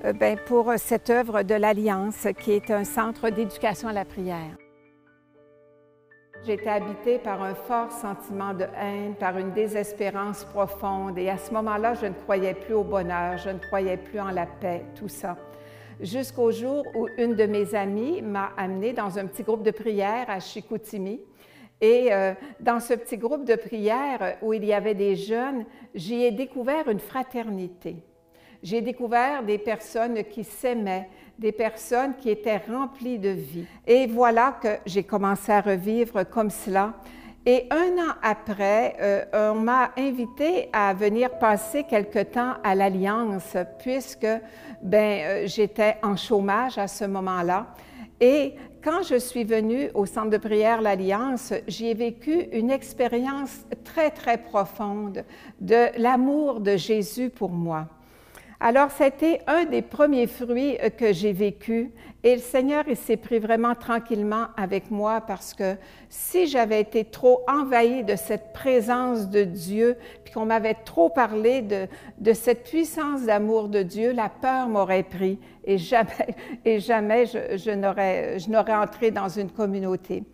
euh, 0.05 0.13
ben, 0.13 0.39
pour 0.47 0.73
cette 0.77 1.11
œuvre 1.11 1.43
de 1.43 1.55
l'Alliance, 1.55 2.27
qui 2.41 2.53
est 2.53 2.71
un 2.71 2.85
centre 2.85 3.31
d'éducation 3.31 3.89
à 3.89 3.93
la 3.93 4.05
prière. 4.05 4.57
J'ai 6.45 6.53
été 6.53 6.69
habitée 6.69 7.19
par 7.19 7.43
un 7.43 7.55
fort 7.55 7.91
sentiment 7.91 8.55
de 8.55 8.67
haine, 8.81 9.15
par 9.19 9.37
une 9.37 9.53
désespérance 9.53 10.45
profonde, 10.45 11.19
et 11.19 11.29
à 11.29 11.39
ce 11.39 11.53
moment-là, 11.53 11.95
je 11.95 12.07
ne 12.07 12.13
croyais 12.13 12.55
plus 12.55 12.75
au 12.75 12.85
bonheur, 12.85 13.37
je 13.39 13.51
ne 13.51 13.59
croyais 13.59 13.97
plus 13.97 14.21
en 14.21 14.31
la 14.31 14.47
paix, 14.47 14.85
tout 14.95 15.09
ça. 15.09 15.37
Jusqu'au 16.01 16.53
jour 16.53 16.85
où 16.95 17.09
une 17.17 17.35
de 17.35 17.47
mes 17.47 17.75
amies 17.75 18.21
m'a 18.21 18.51
amenée 18.59 18.93
dans 18.93 19.19
un 19.19 19.27
petit 19.27 19.43
groupe 19.43 19.63
de 19.63 19.71
prière 19.71 20.27
à 20.29 20.41
Chicoutimi, 20.41 21.21
et 21.81 22.13
euh, 22.13 22.33
dans 22.61 22.81
ce 22.81 22.95
petit 22.95 23.19
groupe 23.19 23.45
de 23.45 23.55
prière 23.55 24.37
où 24.43 24.53
il 24.53 24.65
y 24.65 24.73
avait 24.73 24.95
des 24.95 25.15
jeunes, 25.15 25.65
j'y 25.95 26.25
ai 26.25 26.31
découvert 26.31 26.89
une 26.89 27.01
fraternité. 27.01 27.97
J'ai 28.63 28.81
découvert 28.81 29.43
des 29.43 29.59
personnes 29.59 30.25
qui 30.25 30.43
s'aimaient, 30.43 31.09
des 31.39 31.53
personnes 31.53 32.15
qui 32.17 32.31
étaient 32.31 32.63
remplies 32.69 33.19
de 33.19 33.29
vie. 33.29 33.67
Et 33.87 34.07
voilà 34.07 34.59
que 34.63 34.79
j'ai 34.87 35.05
commencé 35.05 35.53
à 35.53 35.61
revivre 35.61 36.29
comme 36.29 36.51
cela. 36.51 36.95
Et 37.49 37.69
un 37.71 37.97
an 38.03 38.15
après, 38.23 38.97
euh, 39.01 39.53
on 39.53 39.61
m'a 39.61 39.93
invité 39.97 40.69
à 40.73 40.93
venir 40.95 41.31
passer 41.39 41.85
quelque 41.85 42.25
temps 42.25 42.55
à 42.65 42.75
l'Alliance, 42.75 43.57
puisque 43.79 44.27
ben, 44.83 45.21
euh, 45.23 45.47
j'étais 45.47 45.97
en 46.03 46.17
chômage 46.17 46.77
à 46.77 46.89
ce 46.89 47.05
moment-là. 47.05 47.69
Et 48.21 48.55
quand 48.83 49.03
je 49.03 49.19
suis 49.19 49.45
venue 49.45 49.91
au 49.95 50.07
centre 50.07 50.31
de 50.31 50.37
prière 50.39 50.81
L'Alliance, 50.81 51.53
j'y 51.67 51.89
ai 51.89 51.95
vécu 51.95 52.49
une 52.53 52.71
expérience 52.71 53.67
très, 53.85 54.11
très 54.11 54.39
profonde 54.39 55.25
de 55.61 55.87
l'amour 55.99 56.61
de 56.61 56.77
Jésus 56.77 57.31
pour 57.31 57.51
moi. 57.51 57.89
Alors, 58.59 58.91
c'était 58.91 59.41
un 59.47 59.65
des 59.65 59.83
premiers 59.83 60.27
fruits 60.27 60.79
euh, 60.83 60.89
que 60.91 61.13
j'ai 61.13 61.33
vécu 61.33 61.93
et 62.27 62.35
le 62.35 62.41
Seigneur, 62.41 62.83
il 62.89 62.97
s'est 62.97 63.17
pris 63.17 63.39
vraiment 63.39 63.77
tranquillement 63.77 64.47
avec 64.57 64.91
moi 64.91 65.21
parce 65.21 65.55
que 65.55 65.77
si 66.09 66.49
j'avais 66.49 66.81
été 66.81 67.05
trop 67.05 67.43
envahie 67.47 68.03
de 68.03 68.17
cette 68.17 68.53
présence 68.53 69.31
de 69.31 69.45
Dieu, 69.45 69.97
puis 70.25 70.35
qu'on 70.35 70.47
m'avait 70.47 70.75
trop 70.75 71.09
parlé 71.09 71.63
de, 71.63 72.33
cette 72.33 72.65
puissance 72.65 73.23
d'amour 73.23 73.69
de 73.69 73.83
Dieu, 73.83 74.13
la 74.13 74.29
peur 74.29 74.69
m'aurait 74.69 75.05
pris 75.05 75.39
et 75.65 75.79
jamais, 75.79 76.35
et 76.65 76.81
jamais 76.81 77.27
je, 77.27 77.57
je 77.57 77.71
n'aurais 78.51 78.75
entré 78.75 79.13
dans 79.13 79.29
une 79.29 79.51
communauté. 79.51 80.25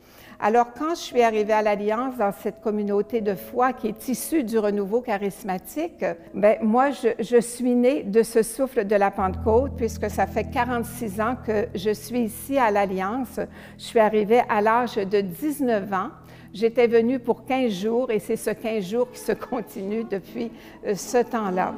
Alors, 0.44 0.72
quand 0.76 0.96
je 0.96 1.00
suis 1.00 1.22
arrivée 1.22 1.52
à 1.52 1.62
l'Alliance, 1.62 2.16
dans 2.16 2.32
cette 2.32 2.60
communauté 2.60 3.20
de 3.20 3.36
foi 3.36 3.72
qui 3.72 3.86
est 3.86 4.08
issue 4.08 4.42
du 4.42 4.58
renouveau 4.58 5.00
charismatique, 5.00 6.04
ben 6.34 6.56
moi, 6.60 6.90
je, 6.90 7.10
je, 7.20 7.40
suis 7.40 7.76
née 7.76 8.02
de 8.02 8.24
ce 8.24 8.42
souffle 8.42 8.84
de 8.84 8.96
la 8.96 9.12
Pentecôte, 9.12 9.70
puisque 9.76 10.10
ça 10.10 10.26
fait 10.26 10.50
46 10.50 11.20
ans 11.20 11.36
que 11.46 11.68
je 11.76 11.90
suis 11.92 12.22
ici 12.22 12.58
à 12.58 12.72
l'Alliance. 12.72 13.38
Je 13.78 13.84
suis 13.84 14.00
arrivée 14.00 14.42
à 14.48 14.60
l'âge 14.60 14.96
de 14.96 15.20
19 15.20 15.92
ans. 15.92 16.08
J'étais 16.52 16.88
venue 16.88 17.20
pour 17.20 17.44
15 17.44 17.72
jours 17.72 18.10
et 18.10 18.18
c'est 18.18 18.34
ce 18.34 18.50
15 18.50 18.84
jours 18.84 19.12
qui 19.12 19.20
se 19.20 19.32
continue 19.50 20.02
depuis 20.02 20.50
euh, 20.84 20.96
ce 20.96 21.18
temps-là. 21.18 21.72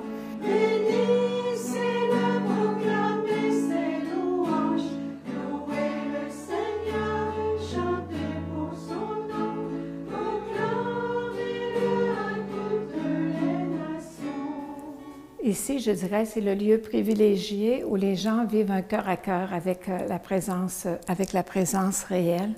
Ici, 15.44 15.78
je 15.78 15.90
dirais, 15.90 16.24
c'est 16.24 16.40
le 16.40 16.54
lieu 16.54 16.78
privilégié 16.78 17.84
où 17.84 17.96
les 17.96 18.16
gens 18.16 18.46
vivent 18.46 18.70
un 18.70 18.80
cœur 18.80 19.06
à 19.10 19.18
cœur 19.18 19.52
avec 19.52 19.90
euh, 19.90 20.08
la 20.08 20.18
présence, 20.18 20.86
euh, 20.86 20.96
avec 21.06 21.34
la 21.34 21.42
présence 21.42 22.02
réelle. 22.04 22.54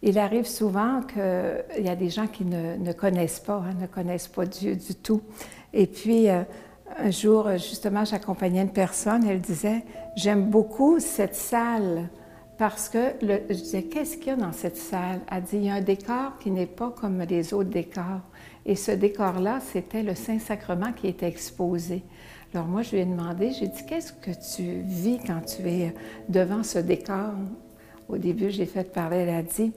Il 0.00 0.16
arrive 0.16 0.46
souvent 0.46 1.00
qu'il 1.02 1.84
y 1.84 1.88
a 1.88 1.96
des 1.96 2.08
gens 2.08 2.28
qui 2.28 2.44
ne, 2.44 2.92
connaissent 2.92 3.40
pas, 3.40 3.56
hein, 3.56 3.74
ne 3.80 3.88
connaissent 3.88 4.28
pas 4.28 4.46
Dieu 4.46 4.76
du 4.76 4.94
tout. 4.94 5.22
Et 5.72 5.88
puis, 5.88 6.28
euh, 6.28 6.44
un 6.98 7.10
jour, 7.10 7.50
justement, 7.54 8.04
j'accompagnais 8.04 8.62
une 8.62 8.72
personne, 8.72 9.26
elle 9.26 9.40
disait, 9.40 9.82
j'aime 10.14 10.50
beaucoup 10.50 11.00
cette 11.00 11.34
salle 11.34 12.08
parce 12.58 12.88
que, 12.88 13.14
je 13.22 13.54
disais, 13.54 13.82
qu'est-ce 13.82 14.16
qu'il 14.16 14.28
y 14.28 14.30
a 14.30 14.36
dans 14.36 14.52
cette 14.52 14.76
salle? 14.76 15.18
Elle 15.32 15.42
dit, 15.42 15.56
il 15.56 15.64
y 15.64 15.68
a 15.68 15.74
un 15.74 15.80
décor 15.80 16.38
qui 16.38 16.52
n'est 16.52 16.66
pas 16.66 16.94
comme 16.96 17.22
les 17.22 17.52
autres 17.52 17.70
décors. 17.70 18.22
Et 18.66 18.76
ce 18.76 18.92
décor-là, 18.92 19.60
c'était 19.60 20.02
le 20.02 20.14
Saint-Sacrement 20.14 20.92
qui 20.92 21.08
était 21.08 21.28
exposé. 21.28 22.02
Alors 22.52 22.66
moi, 22.66 22.82
je 22.82 22.92
lui 22.92 22.98
ai 22.98 23.04
demandé, 23.04 23.52
j'ai 23.52 23.68
dit, 23.68 23.86
qu'est-ce 23.86 24.12
que 24.12 24.30
tu 24.30 24.80
vis 24.82 25.18
quand 25.24 25.40
tu 25.40 25.66
es 25.68 25.94
devant 26.28 26.62
ce 26.62 26.78
décor? 26.78 27.32
Au 28.08 28.18
début, 28.18 28.50
j'ai 28.50 28.66
fait 28.66 28.92
parler, 28.92 29.18
elle 29.18 29.28
a 29.30 29.42
dit, 29.42 29.72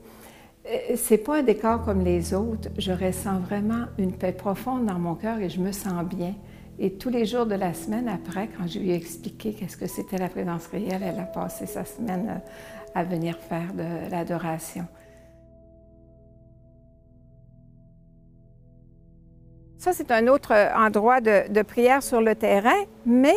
euh, 0.66 0.96
c'est 0.96 1.18
pas 1.18 1.38
un 1.38 1.42
décor 1.42 1.84
comme 1.84 2.02
les 2.02 2.34
autres, 2.34 2.68
je 2.78 2.90
ressens 2.90 3.38
vraiment 3.40 3.84
une 3.98 4.12
paix 4.12 4.32
profonde 4.32 4.86
dans 4.86 4.98
mon 4.98 5.14
cœur 5.14 5.38
et 5.38 5.48
je 5.48 5.60
me 5.60 5.72
sens 5.72 6.04
bien. 6.04 6.34
Et 6.78 6.94
tous 6.94 7.10
les 7.10 7.26
jours 7.26 7.46
de 7.46 7.54
la 7.54 7.72
semaine 7.74 8.08
après, 8.08 8.48
quand 8.48 8.66
je 8.66 8.80
lui 8.80 8.90
ai 8.90 8.94
expliqué 8.94 9.52
qu'est-ce 9.52 9.76
que 9.76 9.86
c'était 9.86 10.18
la 10.18 10.28
présence 10.28 10.66
réelle, 10.66 11.02
elle 11.04 11.20
a 11.20 11.24
passé 11.24 11.66
sa 11.66 11.84
semaine 11.84 12.26
euh, 12.28 12.98
à 12.98 13.04
venir 13.04 13.38
faire 13.38 13.72
de 13.72 14.10
l'adoration. 14.10 14.86
Ça, 19.84 19.92
c'est 19.92 20.12
un 20.12 20.28
autre 20.28 20.54
euh, 20.54 20.74
endroit 20.74 21.20
de, 21.20 21.60
prière 21.60 22.02
sur 22.02 22.22
le 22.22 22.34
terrain, 22.34 22.84
mais 23.04 23.36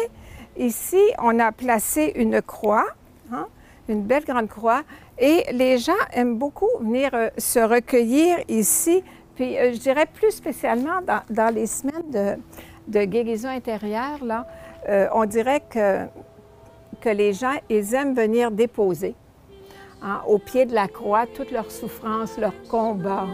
ici, 0.57 1.01
on 1.21 1.39
a 1.39 1.51
placé 1.51 2.13
une 2.15 2.41
croix, 2.41 2.87
hein, 3.33 3.47
une 3.89 4.03
belle 4.03 4.23
grande 4.23 4.47
croix, 4.47 4.83
et 5.19 5.43
les 5.51 5.77
gens 5.77 5.91
aiment 6.13 6.37
beaucoup 6.37 6.69
venir 6.79 7.09
euh, 7.13 7.27
se 7.37 7.59
recueillir 7.59 8.37
ici. 8.47 9.03
Puis, 9.35 9.57
euh, 9.57 9.73
je 9.73 9.77
dirais 9.79 10.05
plus 10.05 10.31
spécialement 10.31 11.01
dans, 11.29 11.53
les 11.53 11.67
semaines 11.67 12.39
de, 12.87 13.03
guérison 13.03 13.49
intérieure, 13.49 14.23
là, 14.23 14.47
on 15.13 15.25
dirait 15.25 15.61
que, 15.69 16.07
les 17.09 17.33
gens, 17.33 17.55
ils 17.69 17.93
aiment 17.93 18.15
venir 18.15 18.51
déposer 18.51 19.15
hein, 20.01 20.21
au 20.25 20.37
pied 20.37 20.65
de 20.65 20.73
la 20.73 20.87
croix 20.87 21.25
toutes 21.27 21.51
leurs 21.51 21.71
souffrances, 21.71 22.37
leurs 22.37 22.63
combats. 22.69 23.27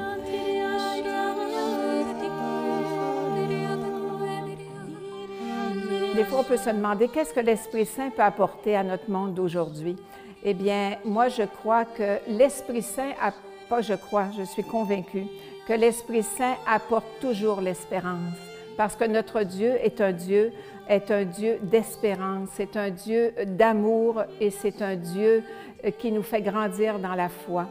Des 6.16 6.26
fois, 6.26 6.42
on 6.42 6.44
peut 6.44 6.58
se 6.58 6.70
demander 6.70 7.08
qu'est-ce 7.08 7.34
que 7.34 7.40
l'Esprit 7.40 7.88
Saint 7.88 8.12
peut 8.12 8.22
apporter 8.22 8.76
à 8.76 8.84
notre 8.84 9.10
monde 9.10 9.34
d'aujourd'hui? 9.34 9.96
Eh 10.44 10.54
bien, 10.54 10.98
moi, 11.06 11.28
je 11.28 11.42
crois 11.42 11.86
que 11.86 12.20
l'Esprit 12.28 12.84
Saint, 12.84 13.14
pas 13.68 13.82
je 13.82 13.96
crois, 13.96 14.28
je 14.38 14.44
suis 14.44 14.64
convaincue, 14.64 15.26
que 15.68 15.74
l'Esprit 15.74 16.22
Saint 16.22 16.54
apporte 16.68 17.08
toujours 17.20 17.62
l'espérance. 17.62 18.38
Parce 18.78 18.96
que 18.96 19.06
notre 19.06 19.42
Dieu 19.42 19.72
est 19.82 20.02
un 20.02 20.12
Dieu, 20.12 20.52
est 20.88 21.10
un 21.10 21.24
Dieu 21.24 21.58
d'espérance, 21.64 22.50
c'est 22.54 22.78
un 22.78 22.92
Dieu 22.92 23.34
d'amour 23.48 24.22
et 24.40 24.52
c'est 24.52 24.84
un 24.84 24.96
Dieu 24.96 25.44
euh, 25.84 25.90
qui 25.90 26.12
nous 26.12 26.24
fait 26.24 26.44
grandir 26.44 27.00
dans 27.00 27.16
la 27.16 27.30
foi. 27.30 27.68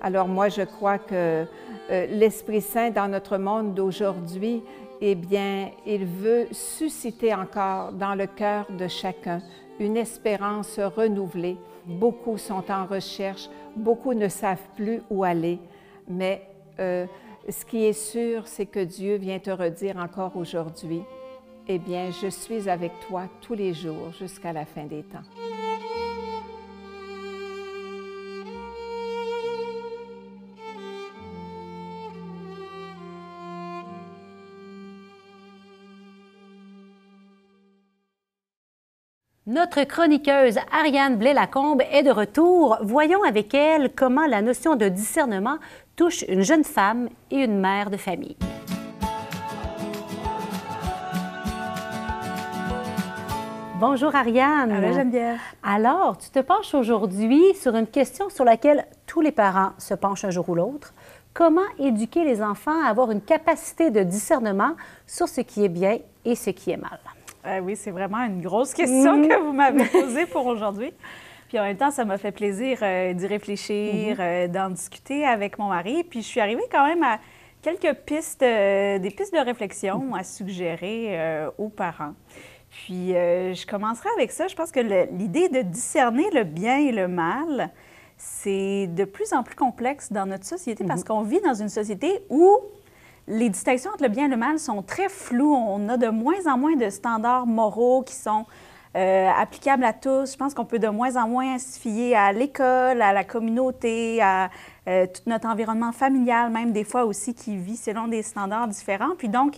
Alors 0.00 0.26
moi, 0.26 0.48
je 0.48 0.62
crois 0.62 0.98
que 0.98 1.44
euh, 1.90 2.06
l'Esprit 2.06 2.62
Saint 2.62 2.90
dans 2.90 3.08
notre 3.08 3.38
monde 3.38 3.74
d'aujourd'hui, 3.74 4.64
eh 5.00 5.14
bien, 5.14 5.70
il 5.86 6.04
veut 6.04 6.46
susciter 6.52 7.34
encore 7.34 7.92
dans 7.92 8.14
le 8.14 8.26
cœur 8.26 8.66
de 8.70 8.86
chacun 8.88 9.40
une 9.78 9.96
espérance 9.96 10.78
renouvelée. 10.78 11.56
Beaucoup 11.86 12.36
sont 12.36 12.70
en 12.70 12.84
recherche, 12.84 13.48
beaucoup 13.74 14.12
ne 14.12 14.28
savent 14.28 14.68
plus 14.76 15.00
où 15.10 15.24
aller, 15.24 15.58
mais 16.06 16.46
euh, 16.78 17.06
ce 17.48 17.64
qui 17.64 17.84
est 17.84 17.94
sûr, 17.94 18.46
c'est 18.46 18.66
que 18.66 18.80
Dieu 18.80 19.16
vient 19.16 19.38
te 19.38 19.50
redire 19.50 19.96
encore 19.96 20.36
aujourd'hui, 20.36 21.02
eh 21.66 21.78
bien, 21.78 22.10
je 22.10 22.28
suis 22.28 22.68
avec 22.68 22.92
toi 23.08 23.22
tous 23.40 23.54
les 23.54 23.72
jours 23.72 24.12
jusqu'à 24.18 24.52
la 24.52 24.66
fin 24.66 24.84
des 24.84 25.02
temps. 25.02 25.49
Notre 39.50 39.82
chroniqueuse 39.82 40.60
Ariane 40.70 41.16
Blais-Lacombe 41.16 41.82
est 41.90 42.04
de 42.04 42.12
retour. 42.12 42.78
Voyons 42.82 43.24
avec 43.24 43.52
elle 43.52 43.90
comment 43.92 44.28
la 44.28 44.42
notion 44.42 44.76
de 44.76 44.86
discernement 44.86 45.56
touche 45.96 46.22
une 46.28 46.42
jeune 46.42 46.62
femme 46.62 47.08
et 47.32 47.38
une 47.38 47.58
mère 47.58 47.90
de 47.90 47.96
famille. 47.96 48.36
Bonjour 53.80 54.14
Ariane. 54.14 54.70
Allô 54.70 54.92
Geneviève. 54.92 55.40
Alors, 55.64 56.16
tu 56.16 56.30
te 56.30 56.38
penches 56.38 56.72
aujourd'hui 56.76 57.42
sur 57.60 57.74
une 57.74 57.88
question 57.88 58.30
sur 58.30 58.44
laquelle 58.44 58.86
tous 59.08 59.20
les 59.20 59.32
parents 59.32 59.72
se 59.78 59.94
penchent 59.94 60.24
un 60.24 60.30
jour 60.30 60.48
ou 60.48 60.54
l'autre. 60.54 60.94
Comment 61.34 61.68
éduquer 61.80 62.22
les 62.22 62.40
enfants 62.40 62.84
à 62.84 62.88
avoir 62.88 63.10
une 63.10 63.20
capacité 63.20 63.90
de 63.90 64.04
discernement 64.04 64.76
sur 65.08 65.26
ce 65.26 65.40
qui 65.40 65.64
est 65.64 65.68
bien 65.68 65.98
et 66.24 66.36
ce 66.36 66.50
qui 66.50 66.70
est 66.70 66.76
mal? 66.76 67.00
Euh, 67.46 67.60
oui, 67.60 67.76
c'est 67.76 67.90
vraiment 67.90 68.18
une 68.24 68.40
grosse 68.42 68.74
question 68.74 69.16
Mhm. 69.16 69.28
que 69.28 69.38
vous 69.40 69.52
m'avez 69.52 69.84
posée 69.86 70.26
pour 70.26 70.46
aujourd'hui. 70.46 70.92
Puis 71.48 71.58
en 71.58 71.62
même 71.64 71.76
temps, 71.76 71.90
ça 71.90 72.04
m'a 72.04 72.18
fait 72.18 72.32
plaisir 72.32 72.78
euh, 72.82 73.12
d'y 73.12 73.26
réfléchir, 73.26 74.16
Mhm. 74.16 74.20
euh, 74.20 74.48
d'en 74.48 74.70
discuter 74.70 75.24
avec 75.24 75.58
mon 75.58 75.68
mari. 75.68 76.04
Puis 76.04 76.22
je 76.22 76.26
suis 76.26 76.40
arrivée 76.40 76.62
quand 76.70 76.86
même 76.86 77.02
à 77.02 77.18
quelques 77.62 77.94
pistes, 78.04 78.42
euh, 78.42 78.98
des 78.98 79.10
pistes 79.10 79.32
de 79.34 79.40
réflexion 79.44 80.14
à 80.14 80.22
suggérer 80.22 81.18
aux 81.58 81.68
parents. 81.68 82.12
Puis 82.70 83.08
je 83.14 83.66
commencerai 83.66 84.08
avec 84.16 84.30
ça. 84.30 84.46
Je 84.46 84.54
pense 84.54 84.70
que 84.70 84.80
l'idée 84.80 85.48
de 85.48 85.62
discerner 85.62 86.30
le 86.32 86.44
bien 86.44 86.78
et 86.78 86.92
le 86.92 87.08
mal, 87.08 87.70
c'est 88.16 88.86
de 88.86 89.04
plus 89.04 89.32
en 89.32 89.42
plus 89.42 89.56
complexe 89.56 90.12
dans 90.12 90.26
notre 90.26 90.44
société 90.44 90.84
parce 90.84 91.02
qu'on 91.04 91.22
vit 91.22 91.40
dans 91.40 91.54
une 91.54 91.68
société 91.70 92.20
où 92.28 92.58
les 93.30 93.48
distinctions 93.48 93.90
entre 93.92 94.02
le 94.02 94.08
bien 94.08 94.26
et 94.26 94.28
le 94.28 94.36
mal 94.36 94.58
sont 94.58 94.82
très 94.82 95.08
floues. 95.08 95.54
On 95.54 95.88
a 95.88 95.96
de 95.96 96.08
moins 96.08 96.46
en 96.46 96.58
moins 96.58 96.76
de 96.76 96.90
standards 96.90 97.46
moraux 97.46 98.02
qui 98.02 98.14
sont 98.14 98.44
euh, 98.96 99.30
applicables 99.30 99.84
à 99.84 99.92
tous. 99.92 100.32
Je 100.32 100.36
pense 100.36 100.52
qu'on 100.52 100.64
peut 100.64 100.80
de 100.80 100.88
moins 100.88 101.14
en 101.16 101.28
moins 101.28 101.58
se 101.58 101.78
fier 101.78 102.16
à 102.16 102.32
l'école, 102.32 103.00
à 103.00 103.12
la 103.12 103.22
communauté, 103.22 104.20
à 104.20 104.50
euh, 104.88 105.06
tout 105.06 105.22
notre 105.26 105.46
environnement 105.46 105.92
familial, 105.92 106.50
même 106.50 106.72
des 106.72 106.84
fois 106.84 107.04
aussi 107.04 107.32
qui 107.32 107.56
vit 107.56 107.76
selon 107.76 108.08
des 108.08 108.22
standards 108.22 108.66
différents. 108.66 109.14
Puis 109.16 109.28
donc, 109.28 109.54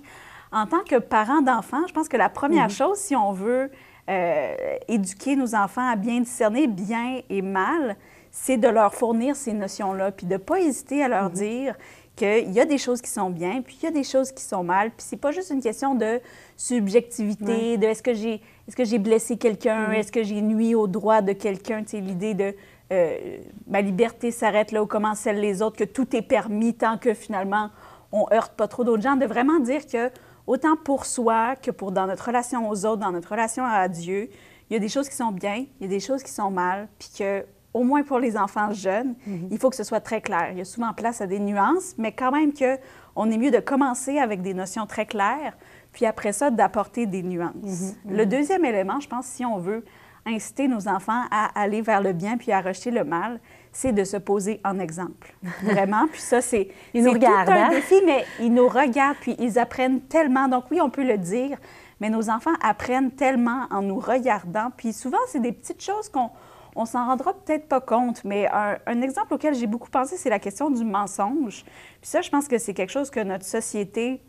en 0.53 0.67
tant 0.67 0.85
que 0.87 0.97
parent 0.97 1.41
d'enfants, 1.41 1.87
je 1.89 1.95
pense 1.95 2.09
que 2.11 2.19
la 2.19 2.29
première 2.29 2.69
chose, 2.69 2.99
si 2.99 3.17
on 3.17 3.33
veut 3.33 3.71
euh, 4.11 4.55
éduquer 4.89 5.35
nos 5.35 5.55
enfants 5.55 5.89
à 5.89 5.97
bien 5.97 6.21
discerner 6.21 6.67
bien 6.67 7.23
et 7.31 7.41
mal, 7.41 7.97
c'est 8.31 8.59
de 8.59 8.69
leur 8.69 8.95
fournir 8.95 9.37
ces 9.37 9.53
notions-là, 9.53 10.11
puis 10.11 10.27
de 10.27 10.35
ne 10.35 10.39
pas 10.39 10.59
hésiter 10.59 11.03
à 11.05 11.09
leur 11.09 11.31
dire 11.31 11.75
qu'il 12.17 12.53
y 12.53 12.61
a 12.61 12.65
des 12.65 12.79
choses 12.79 13.01
qui 13.01 13.11
sont 13.11 13.31
bien, 13.31 13.63
puis 13.63 13.79
il 13.81 13.85
y 13.85 13.89
a 13.89 13.91
des 13.91 14.05
choses 14.05 14.33
qui 14.33 14.43
sont 14.43 14.63
mal. 14.63 14.91
Puis 14.91 15.07
c'est 15.09 15.17
pas 15.17 15.33
juste 15.33 15.51
une 15.51 15.63
question 15.63 15.95
de 15.95 16.21
subjectivité, 16.57 17.79
de 17.79 17.87
est-ce 17.87 18.03
que 18.03 18.15
j'ai 18.15 18.43
est-ce 18.69 18.77
que 18.77 18.85
j'ai 18.85 18.99
blessé 18.99 19.37
quelqu'un, 19.37 19.91
est-ce 19.91 20.13
que 20.13 20.23
j'ai 20.23 20.41
nui 20.41 20.75
au 20.75 20.87
droit 20.87 21.21
de 21.21 21.33
quelqu'un, 21.33 21.83
tu 21.83 21.91
sais, 21.91 22.01
l'idée 22.01 22.35
de 22.35 22.55
euh, 22.93 23.39
ma 23.67 23.81
liberté 23.81 24.31
s'arrête 24.31 24.71
là 24.71 24.83
où 24.83 24.87
commencent 24.87 25.21
celles 25.21 25.41
les 25.41 25.63
autres, 25.63 25.77
que 25.77 25.85
tout 25.85 26.15
est 26.15 26.23
permis 26.23 26.75
tant 26.75 26.99
que 26.99 27.15
finalement 27.15 27.71
on 28.13 28.27
heurte 28.33 28.53
pas 28.53 28.69
trop 28.69 28.85
d'autres 28.85 29.03
gens, 29.03 29.17
de 29.17 29.27
vraiment 29.27 29.59
dire 29.59 29.87
que 29.87 30.11
autant 30.47 30.77
pour 30.77 31.07
soi 31.07 31.57
que 31.57 31.71
pour 31.71 31.93
dans 31.93 32.07
notre 32.07 32.27
relation 32.27 32.69
aux 32.69 32.85
autres, 32.85 32.99
dans 32.99 33.13
notre 33.13 33.31
relation 33.31 33.65
à 33.65 33.89
Dieu, 33.89 34.29
il 34.69 34.75
y 34.75 34.77
a 34.77 34.79
des 34.79 34.89
choses 34.89 35.09
qui 35.09 35.17
sont 35.17 35.33
bien, 35.33 35.67
il 35.81 35.83
y 35.83 35.87
a 35.87 35.89
des 35.89 36.01
choses 36.01 36.23
qui 36.23 36.31
sont 36.31 36.51
mal, 36.51 36.89
puis 36.99 37.09
que 37.19 37.45
au 37.75 37.85
moins 37.85 38.03
pour 38.03 38.19
les 38.19 38.37
enfants 38.37 38.73
jeunes, 38.73 39.15
il 39.51 39.59
faut 39.59 39.71
que 39.71 39.77
ce 39.77 39.85
soit 39.85 40.01
très 40.01 40.21
clair. 40.21 40.49
Il 40.53 40.59
y 40.59 40.61
a 40.61 40.65
souvent 40.65 40.93
place 40.93 41.21
à 41.21 41.27
des 41.27 41.39
nuances, 41.39 41.95
mais 41.99 42.13
quand 42.13 42.31
même 42.31 42.53
que 42.53 42.77
on 43.17 43.31
est 43.31 43.39
mieux 43.39 43.51
de 43.51 43.61
commencer 43.61 44.19
avec 44.19 44.43
des 44.43 44.55
notions 44.55 44.87
très 44.87 45.07
claires, 45.07 45.57
puis 45.93 46.07
après 46.07 46.33
ça 46.33 46.51
d'apporter 46.51 47.07
des 47.07 47.23
nuances. 47.23 47.95
Le 48.09 48.25
deuxième 48.25 48.65
élément, 48.65 49.01
je 49.01 49.09
pense, 49.09 49.27
si 49.27 49.45
on 49.45 49.59
veut 49.59 49.85
inciter 50.25 50.69
nos 50.69 50.89
enfants 50.89 51.23
à 51.31 51.61
aller 51.61 51.83
vers 51.83 52.01
le 52.01 52.13
bien 52.13 52.37
puis 52.37 52.53
à 52.53 52.61
rejeter 52.61 52.91
le 52.91 53.05
mal, 53.05 53.41
c'est 53.73 53.93
de 53.93 54.05
se 54.05 54.17
poser 54.17 54.61
en 54.65 54.79
exemple. 54.79 55.35
Vraiment. 55.63 56.07
Puis 56.13 56.21
ça, 56.21 56.41
c'est 56.41 56.69
Ils 56.95 57.03
nous 57.03 57.13
c'est 57.13 57.19
tout 57.19 57.27
regardent, 57.27 57.51
un 57.51 57.65
hein? 57.65 57.71
défi, 57.71 57.95
mais 58.05 58.25
ils 58.41 58.53
nous 58.53 58.69
regardent 58.69 59.17
puis 59.21 59.35
ils 59.39 59.59
apprennent 59.59 60.01
tellement. 60.03 60.49
Donc 60.49 60.65
oui, 60.71 60.81
on 60.81 60.91
peut 60.91 61.05
le 61.05 61.19
dire, 61.19 61.59
mais 62.01 62.11
nos 62.11 62.31
enfants 62.31 62.53
apprennent 62.63 63.11
tellement 63.11 63.67
en 63.71 63.83
nous 63.83 63.99
regardant. 63.99 64.69
Puis 64.77 64.93
souvent, 64.93 65.19
c'est 65.27 65.41
des 65.41 65.53
petites 65.53 65.83
choses 65.83 66.09
qu'on 66.09 66.31
on 66.75 66.87
s'en 66.87 67.07
rendra 67.07 67.35
peut-être 67.35 67.69
pas 67.69 67.81
compte, 67.81 68.25
mais 68.25 68.49
un, 68.53 68.79
un 68.87 69.03
exemple 69.03 69.35
auquel 69.35 69.55
j'ai 69.55 69.67
beaucoup 69.67 69.91
pensé, 69.91 70.17
c'est 70.17 70.31
la 70.31 70.39
question 70.39 70.71
du 70.71 70.85
mensonge. 70.85 71.65
Puis 71.65 72.11
ça, 72.11 72.23
je 72.23 72.31
pense 72.31 72.49
que 72.49 72.59
c'est 72.59 72.75
quelque 72.75 72.93
chose 72.93 73.11
que 73.11 73.21
notre 73.21 73.45
société 73.45 74.21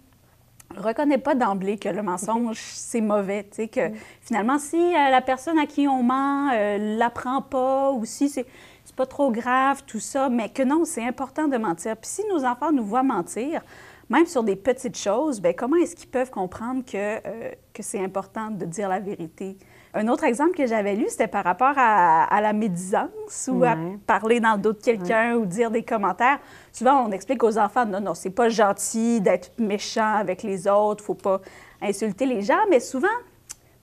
reconnaît 0.76 1.18
pas 1.18 1.36
d'emblée 1.36 1.78
que 1.78 1.90
le 1.90 2.02
mensonge, 2.02 2.60
c'est 2.74 3.02
mauvais. 3.02 3.44
Tu 3.44 3.56
sais, 3.56 3.68
que 3.68 3.92
finalement, 4.22 4.60
si 4.60 4.78
euh, 4.78 5.10
la 5.10 5.22
personne 5.22 5.60
à 5.60 5.66
qui 5.66 5.88
on 5.88 6.04
ment 6.04 6.50
euh, 6.52 6.98
l'apprend 6.98 7.42
pas 7.42 7.92
ou 7.92 8.06
si 8.06 8.30
c'est 8.30 8.46
c'est 8.86 8.96
pas 8.96 9.06
trop 9.06 9.32
grave, 9.32 9.84
tout 9.86 10.00
ça, 10.00 10.30
mais 10.30 10.50
que 10.50 10.62
non, 10.62 10.84
c'est 10.86 11.06
important 11.06 11.48
de 11.48 11.58
mentir. 11.58 11.96
Puis 11.96 12.10
si 12.10 12.22
nos 12.28 12.44
enfants 12.44 12.72
nous 12.72 12.84
voient 12.84 13.04
mentir, 13.04 13.62
même 14.10 14.26
sur 14.26 14.44
des 14.44 14.56
petites 14.56 14.98
choses, 14.98 15.42
bien, 15.42 15.54
comment 15.54 15.78
est-ce 15.78 15.96
qu'ils 15.96 16.10
peuvent 16.10 16.30
comprendre 16.30 16.84
que, 16.84 16.98
euh, 16.98 17.52
que 17.74 17.82
c'est 17.82 18.04
important 18.04 18.52
de 18.52 18.66
dire 18.66 18.90
la 18.90 19.00
vérité? 19.00 19.58
Un 19.96 20.08
autre 20.08 20.24
exemple 20.24 20.56
que 20.56 20.66
j'avais 20.66 20.96
lu, 20.96 21.06
c'était 21.08 21.28
par 21.28 21.44
rapport 21.44 21.74
à, 21.78 22.24
à 22.24 22.42
la 22.42 22.52
médisance 22.52 23.50
ou 23.52 23.64
à 23.64 23.78
parler 24.08 24.40
dans 24.40 24.54
le 24.54 24.58
dos 24.58 24.74
de 24.74 24.82
quelqu'un 24.82 25.36
ou 25.36 25.46
dire 25.46 25.70
des 25.70 25.84
commentaires. 25.84 26.40
Souvent, 26.72 27.06
on 27.06 27.12
explique 27.12 27.44
aux 27.44 27.60
enfants, 27.60 27.86
non, 27.86 28.02
non, 28.02 28.16
c'est 28.16 28.32
pas 28.32 28.50
gentil 28.50 29.22
d'être 29.22 29.52
méchant 29.60 30.16
avec 30.16 30.42
les 30.42 30.68
autres, 30.68 31.04
faut 31.04 31.14
pas 31.14 31.42
insulter 31.80 32.26
les 32.26 32.42
gens, 32.42 32.66
mais 32.72 32.80
souvent, 32.80 33.08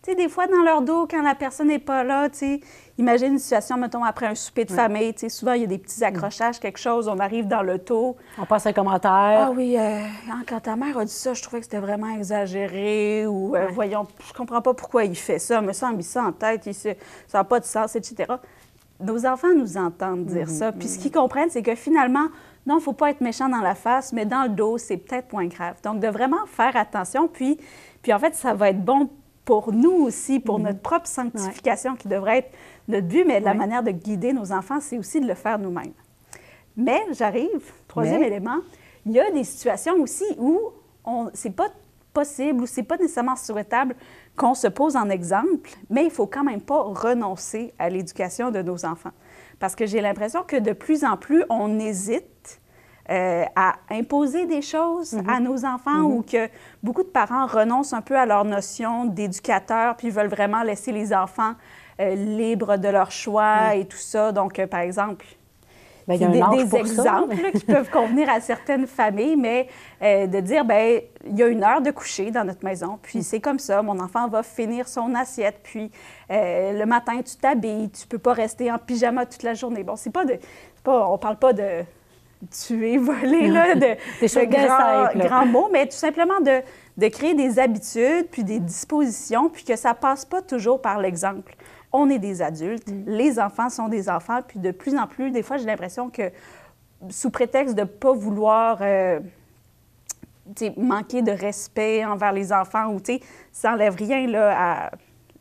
tu 0.03 0.11
sais, 0.11 0.15
des 0.17 0.29
fois, 0.29 0.47
dans 0.47 0.63
leur 0.63 0.81
dos, 0.83 1.07
quand 1.11 1.23
la 1.23 1.35
personne 1.35 1.69
n'est 1.69 1.79
pas 1.79 2.05
là, 2.05 2.29
tu 2.31 2.39
sais, 2.39 2.61
imagine 2.99 3.33
une 3.35 3.39
situation, 3.39 3.77
mettons, 3.77 4.03
après 4.03 4.27
un 4.27 4.35
souper 4.35 4.65
de 4.65 4.73
famille, 4.73 5.13
tu 5.13 5.21
sais, 5.21 5.29
souvent, 5.29 5.53
il 5.53 5.61
y 5.61 5.65
a 5.65 5.67
des 5.67 5.79
petits 5.79 6.03
accrochages, 6.05 6.59
quelque 6.59 6.79
chose, 6.79 7.07
on 7.09 7.19
arrive 7.19 7.47
dans 7.49 7.63
l'auto. 7.63 8.17
On 8.39 8.47
passe 8.47 8.67
un 8.67 8.73
commentaire. 8.73 9.11
Ah 9.13 9.51
oui, 9.55 9.77
euh, 9.79 10.01
hein, 10.31 10.43
quand 10.49 10.61
ta 10.61 10.77
mère 10.77 10.97
a 10.99 11.05
dit 11.05 11.13
ça, 11.13 11.35
je 11.35 11.43
trouvais 11.43 11.59
que 11.61 11.67
c'était 11.67 11.81
vraiment 11.81 12.09
exagéré, 12.17 13.27
ou 13.27 13.55
euh, 13.57 13.69
voyons, 13.73 14.07
je 14.27 14.33
comprends 14.33 14.63
pas 14.63 14.75
pourquoi 14.75 15.05
il 15.05 15.17
fait 15.17 15.39
ça, 15.39 15.61
me 15.61 15.73
semble, 15.73 16.01
il 16.01 16.05
ça 16.05 16.23
en 16.25 16.33
tête, 16.33 16.67
il 16.67 16.75
se- 16.75 16.89
ça 17.27 17.39
n'a 17.39 17.45
pas 17.45 17.61
de 17.61 17.65
sens, 17.67 17.95
etc. 17.97 18.33
Nos 19.01 19.25
enfants 19.27 19.55
nous 19.57 19.77
entendent 19.79 20.27
dire 20.27 20.49
ça, 20.49 20.73
puis 20.73 20.89
ce 20.89 20.99
qu'ils 20.99 21.13
comprennent, 21.13 21.49
c'est 21.51 21.63
que 21.63 21.75
finalement, 21.75 22.27
non, 22.67 22.75
il 22.75 22.79
ne 22.79 22.81
faut 22.83 22.93
pas 22.93 23.11
être 23.11 23.23
méchant 23.23 23.49
dans 23.49 23.61
la 23.63 23.75
face, 23.75 24.13
mais 24.13 24.27
dans 24.27 24.43
le 24.43 24.51
dos, 24.51 24.77
c'est 24.77 24.99
peut-être 24.99 25.33
moins 25.33 25.47
grave. 25.47 25.77
Donc, 25.83 26.01
de 26.01 26.09
vraiment 26.09 26.45
faire 26.47 26.77
attention, 26.77 27.27
puis, 27.27 27.59
puis 28.03 28.13
en 28.13 28.19
fait, 28.19 28.35
ça 28.35 28.53
va 28.53 28.69
être 28.69 28.85
bon 28.85 29.09
pour 29.45 29.73
nous 29.73 29.93
aussi, 29.93 30.41
pour 30.41 30.59
notre 30.59 30.81
propre 30.81 31.07
sanctification 31.07 31.97
qui 31.97 32.09
devrait 32.09 32.39
être 32.39 32.51
notre 32.89 33.07
but, 33.07 33.25
mais 33.25 33.41
la 33.41 33.55
manière 33.55 33.83
de 33.83 33.91
guider 33.91 34.33
nos 34.33 34.53
enfants, 34.53 34.81
c'est 34.81 34.99
aussi 34.99 35.21
de 35.21 35.27
le 35.27 35.35
faire 35.35 35.59
nous-mêmes. 35.59 35.93
Mais 36.77 37.01
j'arrive, 37.13 37.73
troisième 37.89 38.21
Mais? 38.21 38.27
élément, 38.29 38.59
il 39.07 39.13
y 39.13 39.21
a 39.21 39.31
des 39.31 39.45
situations 39.45 39.95
aussi 40.01 40.25
où 40.39 40.61
c'est 41.35 41.55
pas 41.55 41.69
possible 42.13 42.63
ou 42.63 42.67
c'est 42.67 42.83
pas 42.83 42.97
nécessairement 42.97 43.37
souhaitable 43.37 43.95
qu'on 44.37 44.55
se 44.55 44.67
pose 44.67 44.97
en 44.97 45.09
exemple, 45.11 45.71
mais 45.89 46.05
il 46.05 46.11
faut 46.11 46.27
quand 46.27 46.45
même 46.45 46.61
pas 46.61 46.83
renoncer 46.83 47.73
à 47.79 47.89
l'éducation 47.89 48.51
de 48.51 48.63
nos 48.63 48.85
enfants. 48.85 49.13
Parce 49.59 49.77
que 49.77 49.87
j'ai 49.87 50.01
l'impression 50.01 50.43
que 50.43 50.57
de 50.57 50.73
plus 50.73 51.05
en 51.05 51.17
plus, 51.17 51.45
on 51.51 51.79
hésite 51.79 52.25
euh, 53.11 53.45
à 53.57 53.75
imposer 53.91 54.47
des 54.47 54.63
choses 54.63 55.15
Mhm. 55.15 55.29
à 55.29 55.41
nos 55.41 55.65
enfants 55.65 56.03
ou 56.03 56.23
que 56.23 56.49
beaucoup 56.83 57.03
de 57.03 57.09
parents 57.09 57.47
renoncent 57.47 57.93
un 57.93 58.03
peu 58.03 58.17
à 58.17 58.25
leur 58.27 58.45
notion 58.45 59.05
d'éducateur 59.05 59.97
puis 59.97 60.11
veulent 60.11 60.29
vraiment 60.29 60.63
laisser 60.63 60.93
les 60.93 61.13
enfants 61.13 61.55
euh, 62.01 62.15
libres 62.15 62.77
de 62.77 62.89
leur 62.89 63.11
choix 63.11 63.75
et 63.75 63.85
tout 63.85 63.97
ça. 63.99 64.33
Donc, 64.33 64.59
euh, 64.59 64.67
par 64.67 64.81
exemple, 64.81 65.27
Ben, 66.09 66.15
il 66.15 66.23
y 66.23 66.25
a 66.25 66.29
des, 66.51 66.67
ça, 66.67 66.79
exemples 66.79 67.35
mais- 67.43 67.53
qui 67.53 67.65
peuvent 67.67 67.91
convenir 67.91 68.29
à 68.31 68.41
certaines 68.41 68.87
familles, 68.87 69.37
mais 69.37 69.69
euh, 70.03 70.27
de 70.27 70.41
dire, 70.41 70.65
ben 70.65 71.01
il 71.27 71.39
y 71.39 71.43
a 71.43 71.47
une 71.49 71.63
heure 71.63 71.83
de 71.83 71.91
coucher 71.91 72.31
dans 72.31 72.43
notre 72.45 72.65
maison, 72.65 72.93
Mm. 72.95 72.99
puis 73.03 73.23
c'est 73.23 73.41
comme 73.41 73.59
ça, 73.59 73.83
mon 73.83 73.99
enfant 74.01 74.27
va 74.29 74.43
finir 74.43 74.89
son 74.89 75.15
assiette, 75.15 75.61
puis 75.63 75.91
euh, 76.31 76.73
le 76.79 76.87
matin, 76.87 77.21
tu 77.23 77.37
t'habilles, 77.37 77.91
tu 77.91 78.07
peux 78.07 78.19
pas 78.19 78.33
rester 78.33 78.73
en 78.73 78.79
pyjama 78.79 79.27
toute 79.27 79.43
la 79.43 79.55
journée. 79.55 79.85
Bon, 79.85 79.95
c'est 79.97 80.11
pas 80.11 80.25
de... 80.25 80.39
Pas, 80.83 81.07
on 81.09 81.19
parle 81.19 81.37
pas 81.37 81.53
de 81.53 81.85
tuer, 82.51 82.97
voler, 82.99 83.49
là, 83.49 83.75
de, 83.75 83.81
Des 84.21 84.27
de 84.29 84.45
grands, 84.51 85.09
grands 85.29 85.47
mots, 85.47 85.69
mais 85.73 85.87
tout 85.87 85.97
simplement 85.97 86.41
de, 86.41 86.61
de 86.97 87.09
créer 87.09 87.35
des 87.35 87.59
habitudes, 87.59 88.29
puis 88.31 88.45
des 88.45 88.59
dispositions, 88.61 89.49
puis 89.51 89.65
que 89.65 89.77
ça 89.77 89.95
passe 89.95 90.25
pas 90.25 90.41
toujours 90.43 90.81
par 90.81 90.99
l'exemple. 91.01 91.55
On 91.93 92.09
est 92.09 92.19
des 92.19 92.41
adultes, 92.41 92.89
Mm. 92.89 93.03
les 93.07 93.39
enfants 93.41 93.69
sont 93.69 93.89
des 93.89 94.09
enfants, 94.09 94.41
puis 94.47 94.59
de 94.61 94.71
plus 94.71 94.97
en 94.97 95.07
plus, 95.07 95.31
des 95.31 95.43
fois, 95.43 95.57
j'ai 95.57 95.67
l'impression 95.67 96.09
que 96.09 96.31
sous 97.09 97.31
prétexte 97.31 97.75
de 97.75 97.81
ne 97.83 97.87
pas 97.87 98.13
vouloir 98.13 98.79
euh, 98.81 99.21
manquer 100.77 101.23
de 101.23 101.31
respect 101.33 102.05
envers 102.05 102.33
les 102.33 102.53
enfants, 102.53 102.89
ou 102.93 103.01
ça 103.53 103.71
n'enlève 103.71 103.95
rien 103.95 104.27
là, 104.27 104.55
à 104.87 104.91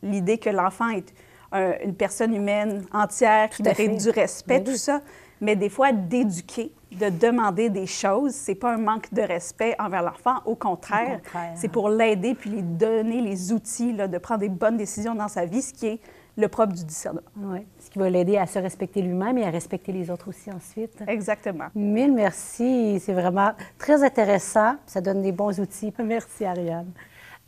l'idée 0.04 0.38
que 0.38 0.50
l'enfant 0.50 0.90
est 0.90 1.14
un- 1.52 1.74
une 1.84 1.96
personne 1.96 2.34
humaine 2.36 2.86
entière 2.94 3.50
qui 3.50 3.64
mérite 3.64 3.98
du 3.98 4.10
respect, 4.12 4.64
tout 4.64 4.76
ça. 4.76 5.02
Mais 5.42 5.56
des 5.56 5.70
fois, 5.70 5.92
d'éduquer, 5.92 6.72
de 6.92 7.10
demander 7.10 7.70
des 7.70 7.86
choses, 7.86 8.34
c'est 8.34 8.56
pas 8.56 8.74
un 8.74 8.78
manque 8.78 9.14
de 9.14 9.22
respect 9.22 9.76
envers 9.80 10.04
l'enfant. 10.04 10.36
Au 10.46 10.56
contraire, 10.56 11.20
c'est 11.56 11.68
pour 11.68 11.90
l'aider 11.90 12.36
puis 12.36 12.50
lui 12.50 12.64
donner 12.64 13.22
les 13.22 13.54
outils 13.54 13.94
là, 13.94 14.08
de 14.08 14.18
prendre 14.18 14.42
des 14.42 14.50
bonnes 14.50 14.78
décisions 14.78 15.16
dans 15.16 15.28
sa 15.28 15.46
vie, 15.46 15.62
ce 15.62 15.74
qui 15.74 15.88
est 15.88 16.00
le 16.38 16.48
propre 16.48 16.74
du 16.74 16.86
discernement. 16.86 17.28
Oui, 17.38 17.60
ce 17.80 17.90
qui 17.90 18.00
va 18.00 18.10
l'aider 18.10 18.38
à 18.38 18.48
se 18.48 18.60
respecter 18.60 19.02
lui-même 19.02 19.38
et 19.38 19.46
à 19.46 19.50
respecter 19.50 19.92
les 19.92 20.10
autres 20.10 20.30
aussi 20.30 20.50
ensuite. 20.52 21.04
Exactement. 21.08 21.66
Mille 21.76 22.14
merci. 22.14 23.00
C'est 23.00 23.14
vraiment 23.14 23.52
très 23.78 24.04
intéressant. 24.04 24.76
Ça 24.86 25.02
donne 25.02 25.22
des 25.22 25.34
bons 25.34 25.60
outils. 25.60 25.94
Merci, 26.02 26.46
Ariane. 26.46 26.92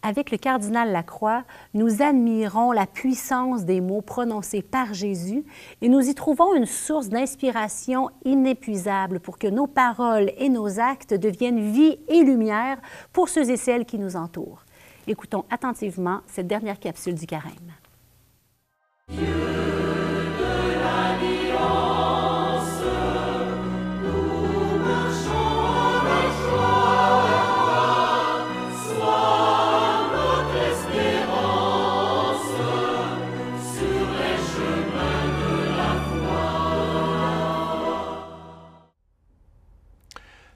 Avec 0.03 0.31
le 0.31 0.37
cardinal 0.37 0.91
Lacroix, 0.91 1.43
nous 1.75 2.01
admirons 2.01 2.71
la 2.71 2.87
puissance 2.87 3.65
des 3.65 3.81
mots 3.81 4.01
prononcés 4.01 4.63
par 4.63 4.95
Jésus 4.95 5.43
et 5.81 5.89
nous 5.89 6.09
y 6.09 6.15
trouvons 6.15 6.55
une 6.55 6.65
source 6.65 7.09
d'inspiration 7.09 8.09
inépuisable 8.25 9.19
pour 9.19 9.37
que 9.37 9.47
nos 9.47 9.67
paroles 9.67 10.31
et 10.37 10.49
nos 10.49 10.79
actes 10.79 11.13
deviennent 11.13 11.71
vie 11.71 11.99
et 12.07 12.23
lumière 12.23 12.79
pour 13.13 13.29
ceux 13.29 13.51
et 13.51 13.57
celles 13.57 13.85
qui 13.85 13.99
nous 13.99 14.15
entourent. 14.15 14.65
Écoutons 15.05 15.45
attentivement 15.51 16.21
cette 16.25 16.47
dernière 16.47 16.79
capsule 16.79 17.15
du 17.15 17.27
carême. 17.27 17.51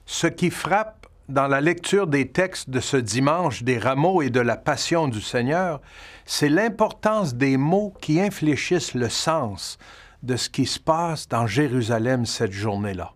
Ce 0.06 0.28
qui 0.28 0.50
frappe 0.50 1.08
dans 1.28 1.48
la 1.48 1.60
lecture 1.60 2.06
des 2.06 2.28
textes 2.28 2.70
de 2.70 2.78
ce 2.78 2.96
dimanche 2.96 3.64
des 3.64 3.78
rameaux 3.78 4.22
et 4.22 4.30
de 4.30 4.40
la 4.40 4.56
passion 4.56 5.08
du 5.08 5.20
Seigneur, 5.20 5.80
c'est 6.24 6.48
l'importance 6.48 7.34
des 7.34 7.56
mots 7.56 7.92
qui 8.00 8.20
infléchissent 8.20 8.94
le 8.94 9.08
sens 9.08 9.78
de 10.22 10.36
ce 10.36 10.48
qui 10.48 10.64
se 10.64 10.78
passe 10.78 11.28
dans 11.28 11.48
Jérusalem 11.48 12.24
cette 12.24 12.52
journée-là. 12.52 13.12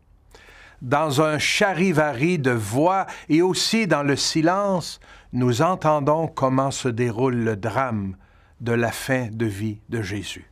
Dans 0.83 1.23
un 1.23 1.39
charivari 1.39 2.41
de 2.41 2.51
voix 2.51 3.07
et 3.29 3.41
aussi 3.41 3.87
dans 3.87 4.03
le 4.03 4.17
silence, 4.17 4.99
nous 5.33 5.63
entendons 5.63 6.27
comment 6.27 6.73
se 6.73 6.89
déroule 6.89 7.37
le 7.37 7.57
drame 7.57 8.17
de 8.61 8.73
la 8.73 8.91
fin 8.91 9.29
de 9.31 9.47
vie 9.47 9.81
de 9.89 10.03
Jésus. 10.03 10.50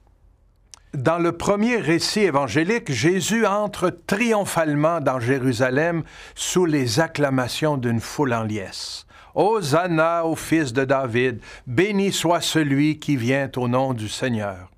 Dans 0.94 1.18
le 1.18 1.32
premier 1.32 1.76
récit 1.76 2.20
évangélique, 2.20 2.90
Jésus 2.90 3.44
entre 3.44 3.90
triomphalement 3.90 5.00
dans 5.00 5.20
Jérusalem 5.20 6.02
sous 6.34 6.64
les 6.64 6.98
acclamations 6.98 7.76
d'une 7.76 8.00
foule 8.00 8.32
en 8.32 8.42
liesse. 8.42 9.06
Hosanna 9.34 10.24
au 10.24 10.34
fils 10.34 10.72
de 10.72 10.86
David, 10.86 11.40
béni 11.66 12.10
soit 12.10 12.40
celui 12.40 12.98
qui 12.98 13.16
vient 13.16 13.50
au 13.56 13.68
nom 13.68 13.92
du 13.92 14.08
Seigneur. 14.08 14.70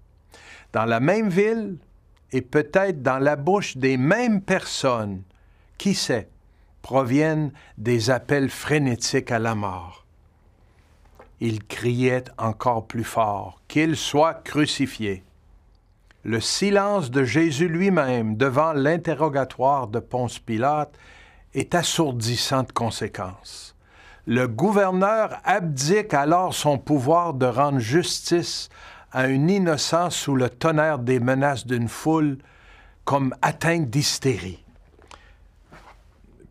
Dans 0.72 0.84
la 0.84 0.98
même 0.98 1.28
ville, 1.28 1.76
et 2.32 2.42
peut-être 2.42 3.02
dans 3.02 3.18
la 3.18 3.36
bouche 3.36 3.76
des 3.76 3.96
mêmes 3.96 4.40
personnes, 4.40 5.22
qui 5.78 5.94
sait, 5.94 6.28
proviennent 6.82 7.52
des 7.78 8.10
appels 8.10 8.50
frénétiques 8.50 9.30
à 9.30 9.38
la 9.38 9.54
mort. 9.54 10.04
Il 11.40 11.64
criait 11.64 12.24
encore 12.36 12.86
plus 12.86 13.04
fort, 13.04 13.60
qu'il 13.68 13.96
soit 13.96 14.34
crucifié. 14.34 15.22
Le 16.22 16.40
silence 16.40 17.10
de 17.10 17.24
Jésus 17.24 17.68
lui-même 17.68 18.36
devant 18.36 18.74
l'interrogatoire 18.74 19.88
de 19.88 20.00
Ponce 20.00 20.38
Pilate 20.38 20.94
est 21.54 21.74
assourdissant 21.74 22.62
de 22.62 22.72
conséquences. 22.72 23.74
Le 24.26 24.46
gouverneur 24.46 25.40
abdique 25.44 26.12
alors 26.12 26.52
son 26.52 26.76
pouvoir 26.76 27.32
de 27.32 27.46
rendre 27.46 27.78
justice 27.78 28.68
à 29.12 29.22
un 29.22 29.48
innocent 29.48 30.10
sous 30.10 30.36
le 30.36 30.50
tonnerre 30.50 30.98
des 30.98 31.20
menaces 31.20 31.66
d'une 31.66 31.88
foule 31.88 32.36
comme 33.06 33.34
atteinte 33.40 33.88
d'hystérie. 33.88 34.62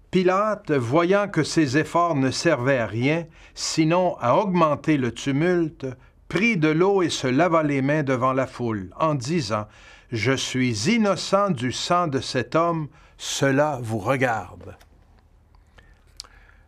Pilate, 0.09 0.71
voyant 0.71 1.27
que 1.27 1.43
ses 1.43 1.77
efforts 1.77 2.15
ne 2.15 2.31
servaient 2.31 2.79
à 2.79 2.87
rien, 2.87 3.27
sinon 3.53 4.17
à 4.19 4.35
augmenter 4.35 4.97
le 4.97 5.13
tumulte, 5.13 5.85
prit 6.29 6.57
de 6.57 6.69
l'eau 6.69 7.01
et 7.01 7.09
se 7.09 7.27
lava 7.27 7.63
les 7.63 7.81
mains 7.81 8.03
devant 8.03 8.33
la 8.33 8.47
foule, 8.47 8.91
en 8.97 9.15
disant, 9.15 9.67
Je 10.11 10.31
suis 10.31 10.89
innocent 10.89 11.49
du 11.49 11.71
sang 11.71 12.07
de 12.07 12.19
cet 12.19 12.55
homme, 12.55 12.87
cela 13.17 13.79
vous 13.81 13.97
regarde. 13.97 14.77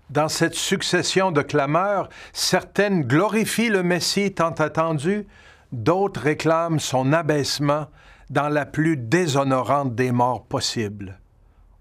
Dans 0.09 0.27
cette 0.27 0.55
succession 0.55 1.31
de 1.31 1.41
clameurs, 1.41 2.09
certaines 2.33 3.03
glorifient 3.03 3.69
le 3.69 3.83
Messie 3.83 4.33
tant 4.33 4.51
attendu, 4.51 5.25
d'autres 5.71 6.19
réclament 6.19 6.79
son 6.79 7.13
abaissement 7.13 7.87
dans 8.29 8.49
la 8.49 8.65
plus 8.65 8.97
déshonorante 8.97 9.95
des 9.95 10.11
morts 10.11 10.43
possibles. 10.43 11.17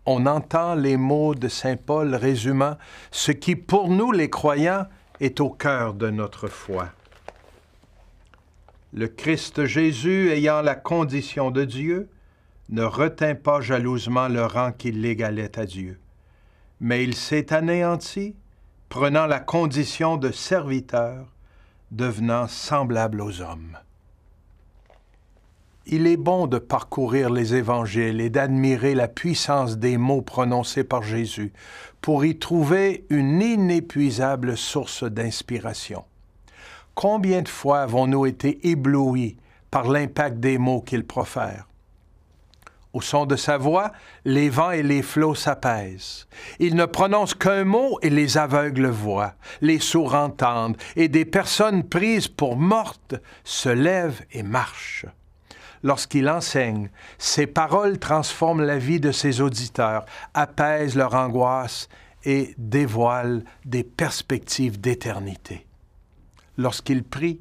On 0.07 0.27
entend 0.27 0.75
les 0.75 0.97
mots 0.97 1.35
de 1.35 1.49
Saint 1.49 1.77
Paul 1.77 2.15
résumant 2.15 2.77
ce 3.11 3.33
qui, 3.33 3.57
pour 3.57 3.89
nous 3.89 4.13
les 4.13 4.31
croyants, 4.31 4.87
est 5.19 5.41
au 5.41 5.51
cœur 5.51 5.95
de 5.95 6.11
notre 6.11 6.47
foi. 6.47 6.89
Le 8.93 9.07
Christ 9.07 9.67
Jésus, 9.67 10.31
ayant 10.31 10.63
la 10.63 10.75
condition 10.75 11.53
de 11.53 11.65
Dieu, 11.65 12.09
ne 12.71 12.83
retint 12.83 13.37
pas 13.37 13.61
jalousement 13.61 14.27
le 14.27 14.45
rang 14.45 14.73
qui 14.73 14.91
l'égalait 14.91 15.59
à 15.59 15.65
Dieu, 15.65 16.01
mais 16.81 17.05
il 17.05 17.15
s'est 17.15 17.53
anéanti, 17.53 18.35
prenant 18.89 19.27
la 19.27 19.39
condition 19.39 20.17
de 20.17 20.33
serviteur, 20.33 21.27
devenant 21.93 22.49
semblable 22.49 23.21
aux 23.21 23.41
hommes. 23.41 23.79
Il 25.87 26.07
est 26.07 26.17
bon 26.17 26.47
de 26.47 26.59
parcourir 26.59 27.31
les 27.31 27.55
évangiles 27.55 28.21
et 28.21 28.31
d'admirer 28.31 28.95
la 28.95 29.09
puissance 29.09 29.79
des 29.79 29.99
mots 29.99 30.23
prononcés 30.23 30.85
par 30.85 31.03
Jésus 31.03 31.53
pour 32.01 32.25
y 32.25 32.39
trouver 32.39 33.07
une 33.09 33.41
inépuisable 33.41 34.57
source 34.57 35.05
d'inspiration. 35.05 36.05
Combien 37.01 37.41
de 37.41 37.49
fois 37.49 37.81
avons-nous 37.81 38.27
été 38.27 38.69
éblouis 38.69 39.39
par 39.71 39.89
l'impact 39.89 40.39
des 40.39 40.59
mots 40.59 40.83
qu'il 40.83 41.07
profère? 41.07 41.67
Au 42.93 43.01
son 43.01 43.25
de 43.25 43.37
sa 43.37 43.57
voix, 43.57 43.93
les 44.27 44.51
vents 44.51 44.73
et 44.73 44.83
les 44.83 45.01
flots 45.01 45.35
s'apaisent. 45.35 46.29
Il 46.59 46.77
ne 46.77 46.85
prononce 46.85 47.33
qu'un 47.33 47.65
mot 47.65 47.99
et 48.03 48.11
les 48.11 48.37
aveugles 48.37 48.89
voient, 48.89 49.33
les 49.63 49.79
sourds 49.79 50.15
entendent, 50.15 50.77
et 50.95 51.09
des 51.09 51.25
personnes 51.25 51.85
prises 51.85 52.29
pour 52.29 52.57
mortes 52.57 53.15
se 53.45 53.71
lèvent 53.71 54.27
et 54.33 54.43
marchent. 54.43 55.07
Lorsqu'il 55.83 56.29
enseigne, 56.29 56.91
ses 57.17 57.47
paroles 57.47 57.99
transforment 57.99 58.67
la 58.67 58.77
vie 58.77 59.01
de 59.01 59.11
ses 59.11 59.41
auditeurs, 59.41 60.05
apaisent 60.35 60.97
leur 60.97 61.15
angoisse 61.15 61.89
et 62.27 62.55
dévoilent 62.59 63.45
des 63.65 63.85
perspectives 63.85 64.79
d'éternité. 64.79 65.67
Lorsqu'il 66.61 67.05
prie, 67.05 67.41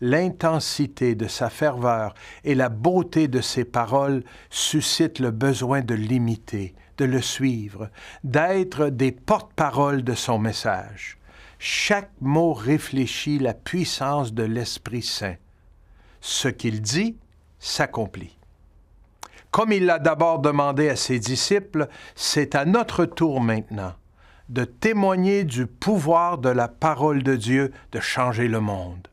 l'intensité 0.00 1.16
de 1.16 1.26
sa 1.26 1.50
ferveur 1.50 2.14
et 2.44 2.54
la 2.54 2.68
beauté 2.68 3.26
de 3.26 3.40
ses 3.40 3.64
paroles 3.64 4.22
suscitent 4.48 5.18
le 5.18 5.32
besoin 5.32 5.80
de 5.80 5.96
l'imiter, 5.96 6.72
de 6.98 7.04
le 7.04 7.20
suivre, 7.20 7.90
d'être 8.22 8.90
des 8.90 9.10
porte-paroles 9.10 10.04
de 10.04 10.14
son 10.14 10.38
message. 10.38 11.18
Chaque 11.58 12.12
mot 12.20 12.52
réfléchit 12.52 13.40
la 13.40 13.54
puissance 13.54 14.32
de 14.32 14.44
l'Esprit 14.44 15.02
Saint. 15.02 15.34
Ce 16.20 16.46
qu'il 16.46 16.80
dit 16.80 17.16
s'accomplit. 17.58 18.38
Comme 19.50 19.72
il 19.72 19.84
l'a 19.84 19.98
d'abord 19.98 20.38
demandé 20.38 20.88
à 20.88 20.94
ses 20.94 21.18
disciples, 21.18 21.88
c'est 22.14 22.54
à 22.54 22.64
notre 22.64 23.04
tour 23.04 23.40
maintenant 23.40 23.94
de 24.48 24.64
témoigner 24.64 25.44
du 25.44 25.66
pouvoir 25.66 26.38
de 26.38 26.48
la 26.48 26.68
parole 26.68 27.22
de 27.22 27.36
Dieu 27.36 27.72
de 27.92 28.00
changer 28.00 28.48
le 28.48 28.60
monde. 28.60 29.08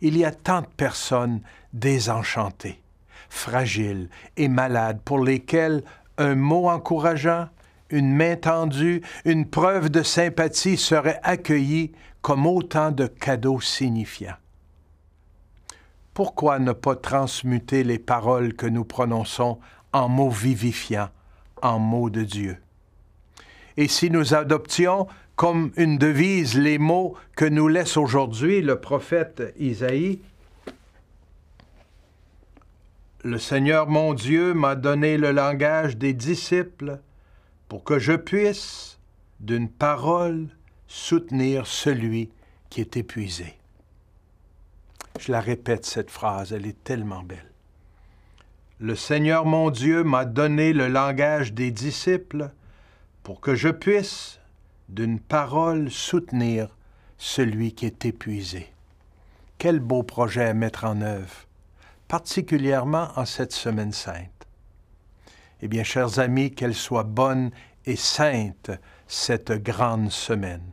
Il 0.00 0.16
y 0.16 0.24
a 0.24 0.32
tant 0.32 0.62
de 0.62 0.66
personnes 0.66 1.40
désenchantées, 1.72 2.80
fragiles 3.28 4.08
et 4.36 4.48
malades 4.48 5.00
pour 5.04 5.20
lesquelles 5.20 5.82
un 6.18 6.34
mot 6.34 6.68
encourageant, 6.68 7.48
une 7.90 8.12
main 8.12 8.36
tendue, 8.36 9.02
une 9.24 9.46
preuve 9.46 9.90
de 9.90 10.02
sympathie 10.02 10.76
serait 10.76 11.20
accueillie 11.22 11.92
comme 12.22 12.46
autant 12.46 12.90
de 12.90 13.06
cadeaux 13.06 13.60
signifiants. 13.60 14.36
Pourquoi 16.12 16.58
ne 16.58 16.72
pas 16.72 16.96
transmuter 16.96 17.82
les 17.82 17.98
paroles 17.98 18.54
que 18.54 18.66
nous 18.66 18.84
prononçons 18.84 19.58
en 19.92 20.08
mots 20.08 20.30
vivifiants, 20.30 21.08
en 21.62 21.78
mots 21.78 22.10
de 22.10 22.22
Dieu? 22.22 22.58
Et 23.80 23.88
si 23.88 24.10
nous 24.10 24.34
adoptions 24.34 25.06
comme 25.36 25.72
une 25.78 25.96
devise 25.96 26.54
les 26.54 26.76
mots 26.76 27.16
que 27.34 27.46
nous 27.46 27.66
laisse 27.66 27.96
aujourd'hui 27.96 28.60
le 28.60 28.78
prophète 28.78 29.54
Isaïe, 29.58 30.20
le 33.24 33.38
Seigneur 33.38 33.88
mon 33.88 34.12
Dieu 34.12 34.52
m'a 34.52 34.74
donné 34.74 35.16
le 35.16 35.32
langage 35.32 35.96
des 35.96 36.12
disciples 36.12 37.00
pour 37.68 37.82
que 37.82 37.98
je 37.98 38.12
puisse, 38.12 38.98
d'une 39.40 39.70
parole, 39.70 40.48
soutenir 40.86 41.66
celui 41.66 42.28
qui 42.68 42.82
est 42.82 42.98
épuisé. 42.98 43.54
Je 45.18 45.32
la 45.32 45.40
répète, 45.40 45.86
cette 45.86 46.10
phrase, 46.10 46.52
elle 46.52 46.66
est 46.66 46.84
tellement 46.84 47.22
belle. 47.22 47.50
Le 48.78 48.94
Seigneur 48.94 49.46
mon 49.46 49.70
Dieu 49.70 50.04
m'a 50.04 50.26
donné 50.26 50.74
le 50.74 50.88
langage 50.88 51.54
des 51.54 51.70
disciples 51.70 52.50
pour 53.22 53.40
que 53.40 53.54
je 53.54 53.68
puisse, 53.68 54.40
d'une 54.88 55.20
parole, 55.20 55.90
soutenir 55.90 56.76
celui 57.18 57.74
qui 57.74 57.86
est 57.86 58.04
épuisé. 58.06 58.72
Quel 59.58 59.78
beau 59.78 60.02
projet 60.02 60.46
à 60.46 60.54
mettre 60.54 60.84
en 60.84 61.02
œuvre, 61.02 61.46
particulièrement 62.08 63.08
en 63.16 63.26
cette 63.26 63.52
semaine 63.52 63.92
sainte. 63.92 64.48
Eh 65.60 65.68
bien, 65.68 65.84
chers 65.84 66.18
amis, 66.18 66.54
qu'elle 66.54 66.74
soit 66.74 67.04
bonne 67.04 67.50
et 67.84 67.96
sainte 67.96 68.70
cette 69.06 69.52
grande 69.52 70.10
semaine. 70.10 70.64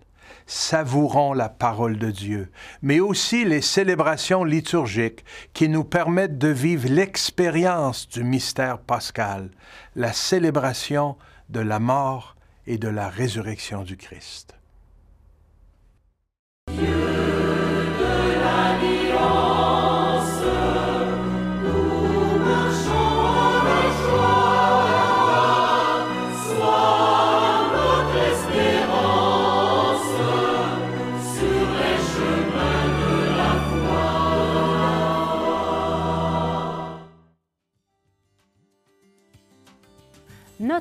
Savourons 0.45 1.33
la 1.33 1.49
parole 1.49 1.97
de 1.97 2.09
Dieu, 2.09 2.49
mais 2.81 3.01
aussi 3.01 3.43
les 3.43 3.61
célébrations 3.61 4.45
liturgiques 4.45 5.25
qui 5.51 5.67
nous 5.67 5.83
permettent 5.83 6.37
de 6.37 6.47
vivre 6.47 6.87
l'expérience 6.87 8.07
du 8.07 8.23
mystère 8.23 8.79
pascal, 8.79 9.51
la 9.95 10.13
célébration 10.13 11.17
de 11.49 11.59
la 11.59 11.79
mort 11.79 12.36
et 12.67 12.77
de 12.77 12.89
la 12.89 13.09
résurrection 13.09 13.83
du 13.83 13.97
Christ. 13.97 14.56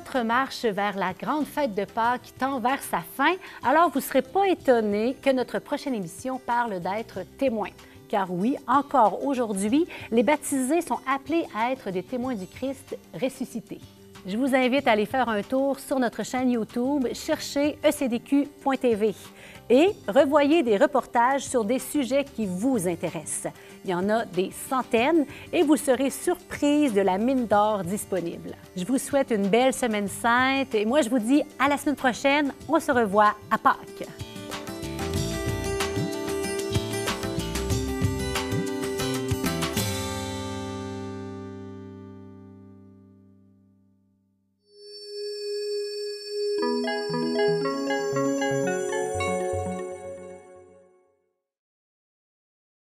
Notre 0.07 0.25
marche 0.25 0.63
vers 0.63 0.95
la 0.95 1.11
grande 1.11 1.45
fête 1.45 1.75
de 1.75 1.83
Pâques 1.83 2.33
tend 2.39 2.61
vers 2.61 2.81
sa 2.81 2.99
fin, 3.17 3.33
alors 3.61 3.89
vous 3.89 3.99
ne 3.99 4.03
serez 4.03 4.21
pas 4.21 4.47
étonné 4.47 5.17
que 5.21 5.31
notre 5.31 5.59
prochaine 5.59 5.93
émission 5.93 6.39
parle 6.39 6.79
d'être 6.79 7.25
témoin. 7.37 7.67
Car 8.07 8.31
oui, 8.31 8.55
encore 8.67 9.25
aujourd'hui, 9.25 9.85
les 10.11 10.23
baptisés 10.23 10.79
sont 10.79 10.99
appelés 11.13 11.45
à 11.53 11.73
être 11.73 11.91
des 11.91 12.03
témoins 12.03 12.35
du 12.35 12.47
Christ 12.47 12.97
ressuscité. 13.21 13.81
Je 14.25 14.37
vous 14.37 14.55
invite 14.55 14.87
à 14.87 14.91
aller 14.91 15.05
faire 15.05 15.27
un 15.27 15.41
tour 15.41 15.77
sur 15.77 15.99
notre 15.99 16.23
chaîne 16.23 16.51
YouTube, 16.51 17.07
cherchez 17.13 17.77
ecdq.tv 17.83 19.13
et 19.69 19.89
revoyez 20.07 20.63
des 20.63 20.77
reportages 20.77 21.45
sur 21.45 21.63
des 21.63 21.79
sujets 21.79 22.23
qui 22.23 22.45
vous 22.45 22.87
intéressent. 22.87 23.51
Il 23.83 23.91
y 23.91 23.93
en 23.93 24.09
a 24.09 24.25
des 24.25 24.51
centaines 24.69 25.25
et 25.51 25.63
vous 25.63 25.77
serez 25.77 26.09
surprise 26.09 26.93
de 26.93 27.01
la 27.01 27.17
mine 27.17 27.47
d'or 27.47 27.83
disponible. 27.83 28.55
Je 28.75 28.85
vous 28.85 28.97
souhaite 28.97 29.31
une 29.31 29.47
belle 29.47 29.73
semaine 29.73 30.07
sainte 30.07 30.73
et 30.75 30.85
moi 30.85 31.01
je 31.01 31.09
vous 31.09 31.19
dis 31.19 31.43
à 31.59 31.67
la 31.67 31.77
semaine 31.77 31.95
prochaine. 31.95 32.53
On 32.67 32.79
se 32.79 32.91
revoit 32.91 33.35
à 33.51 33.57
Pâques. 33.57 34.07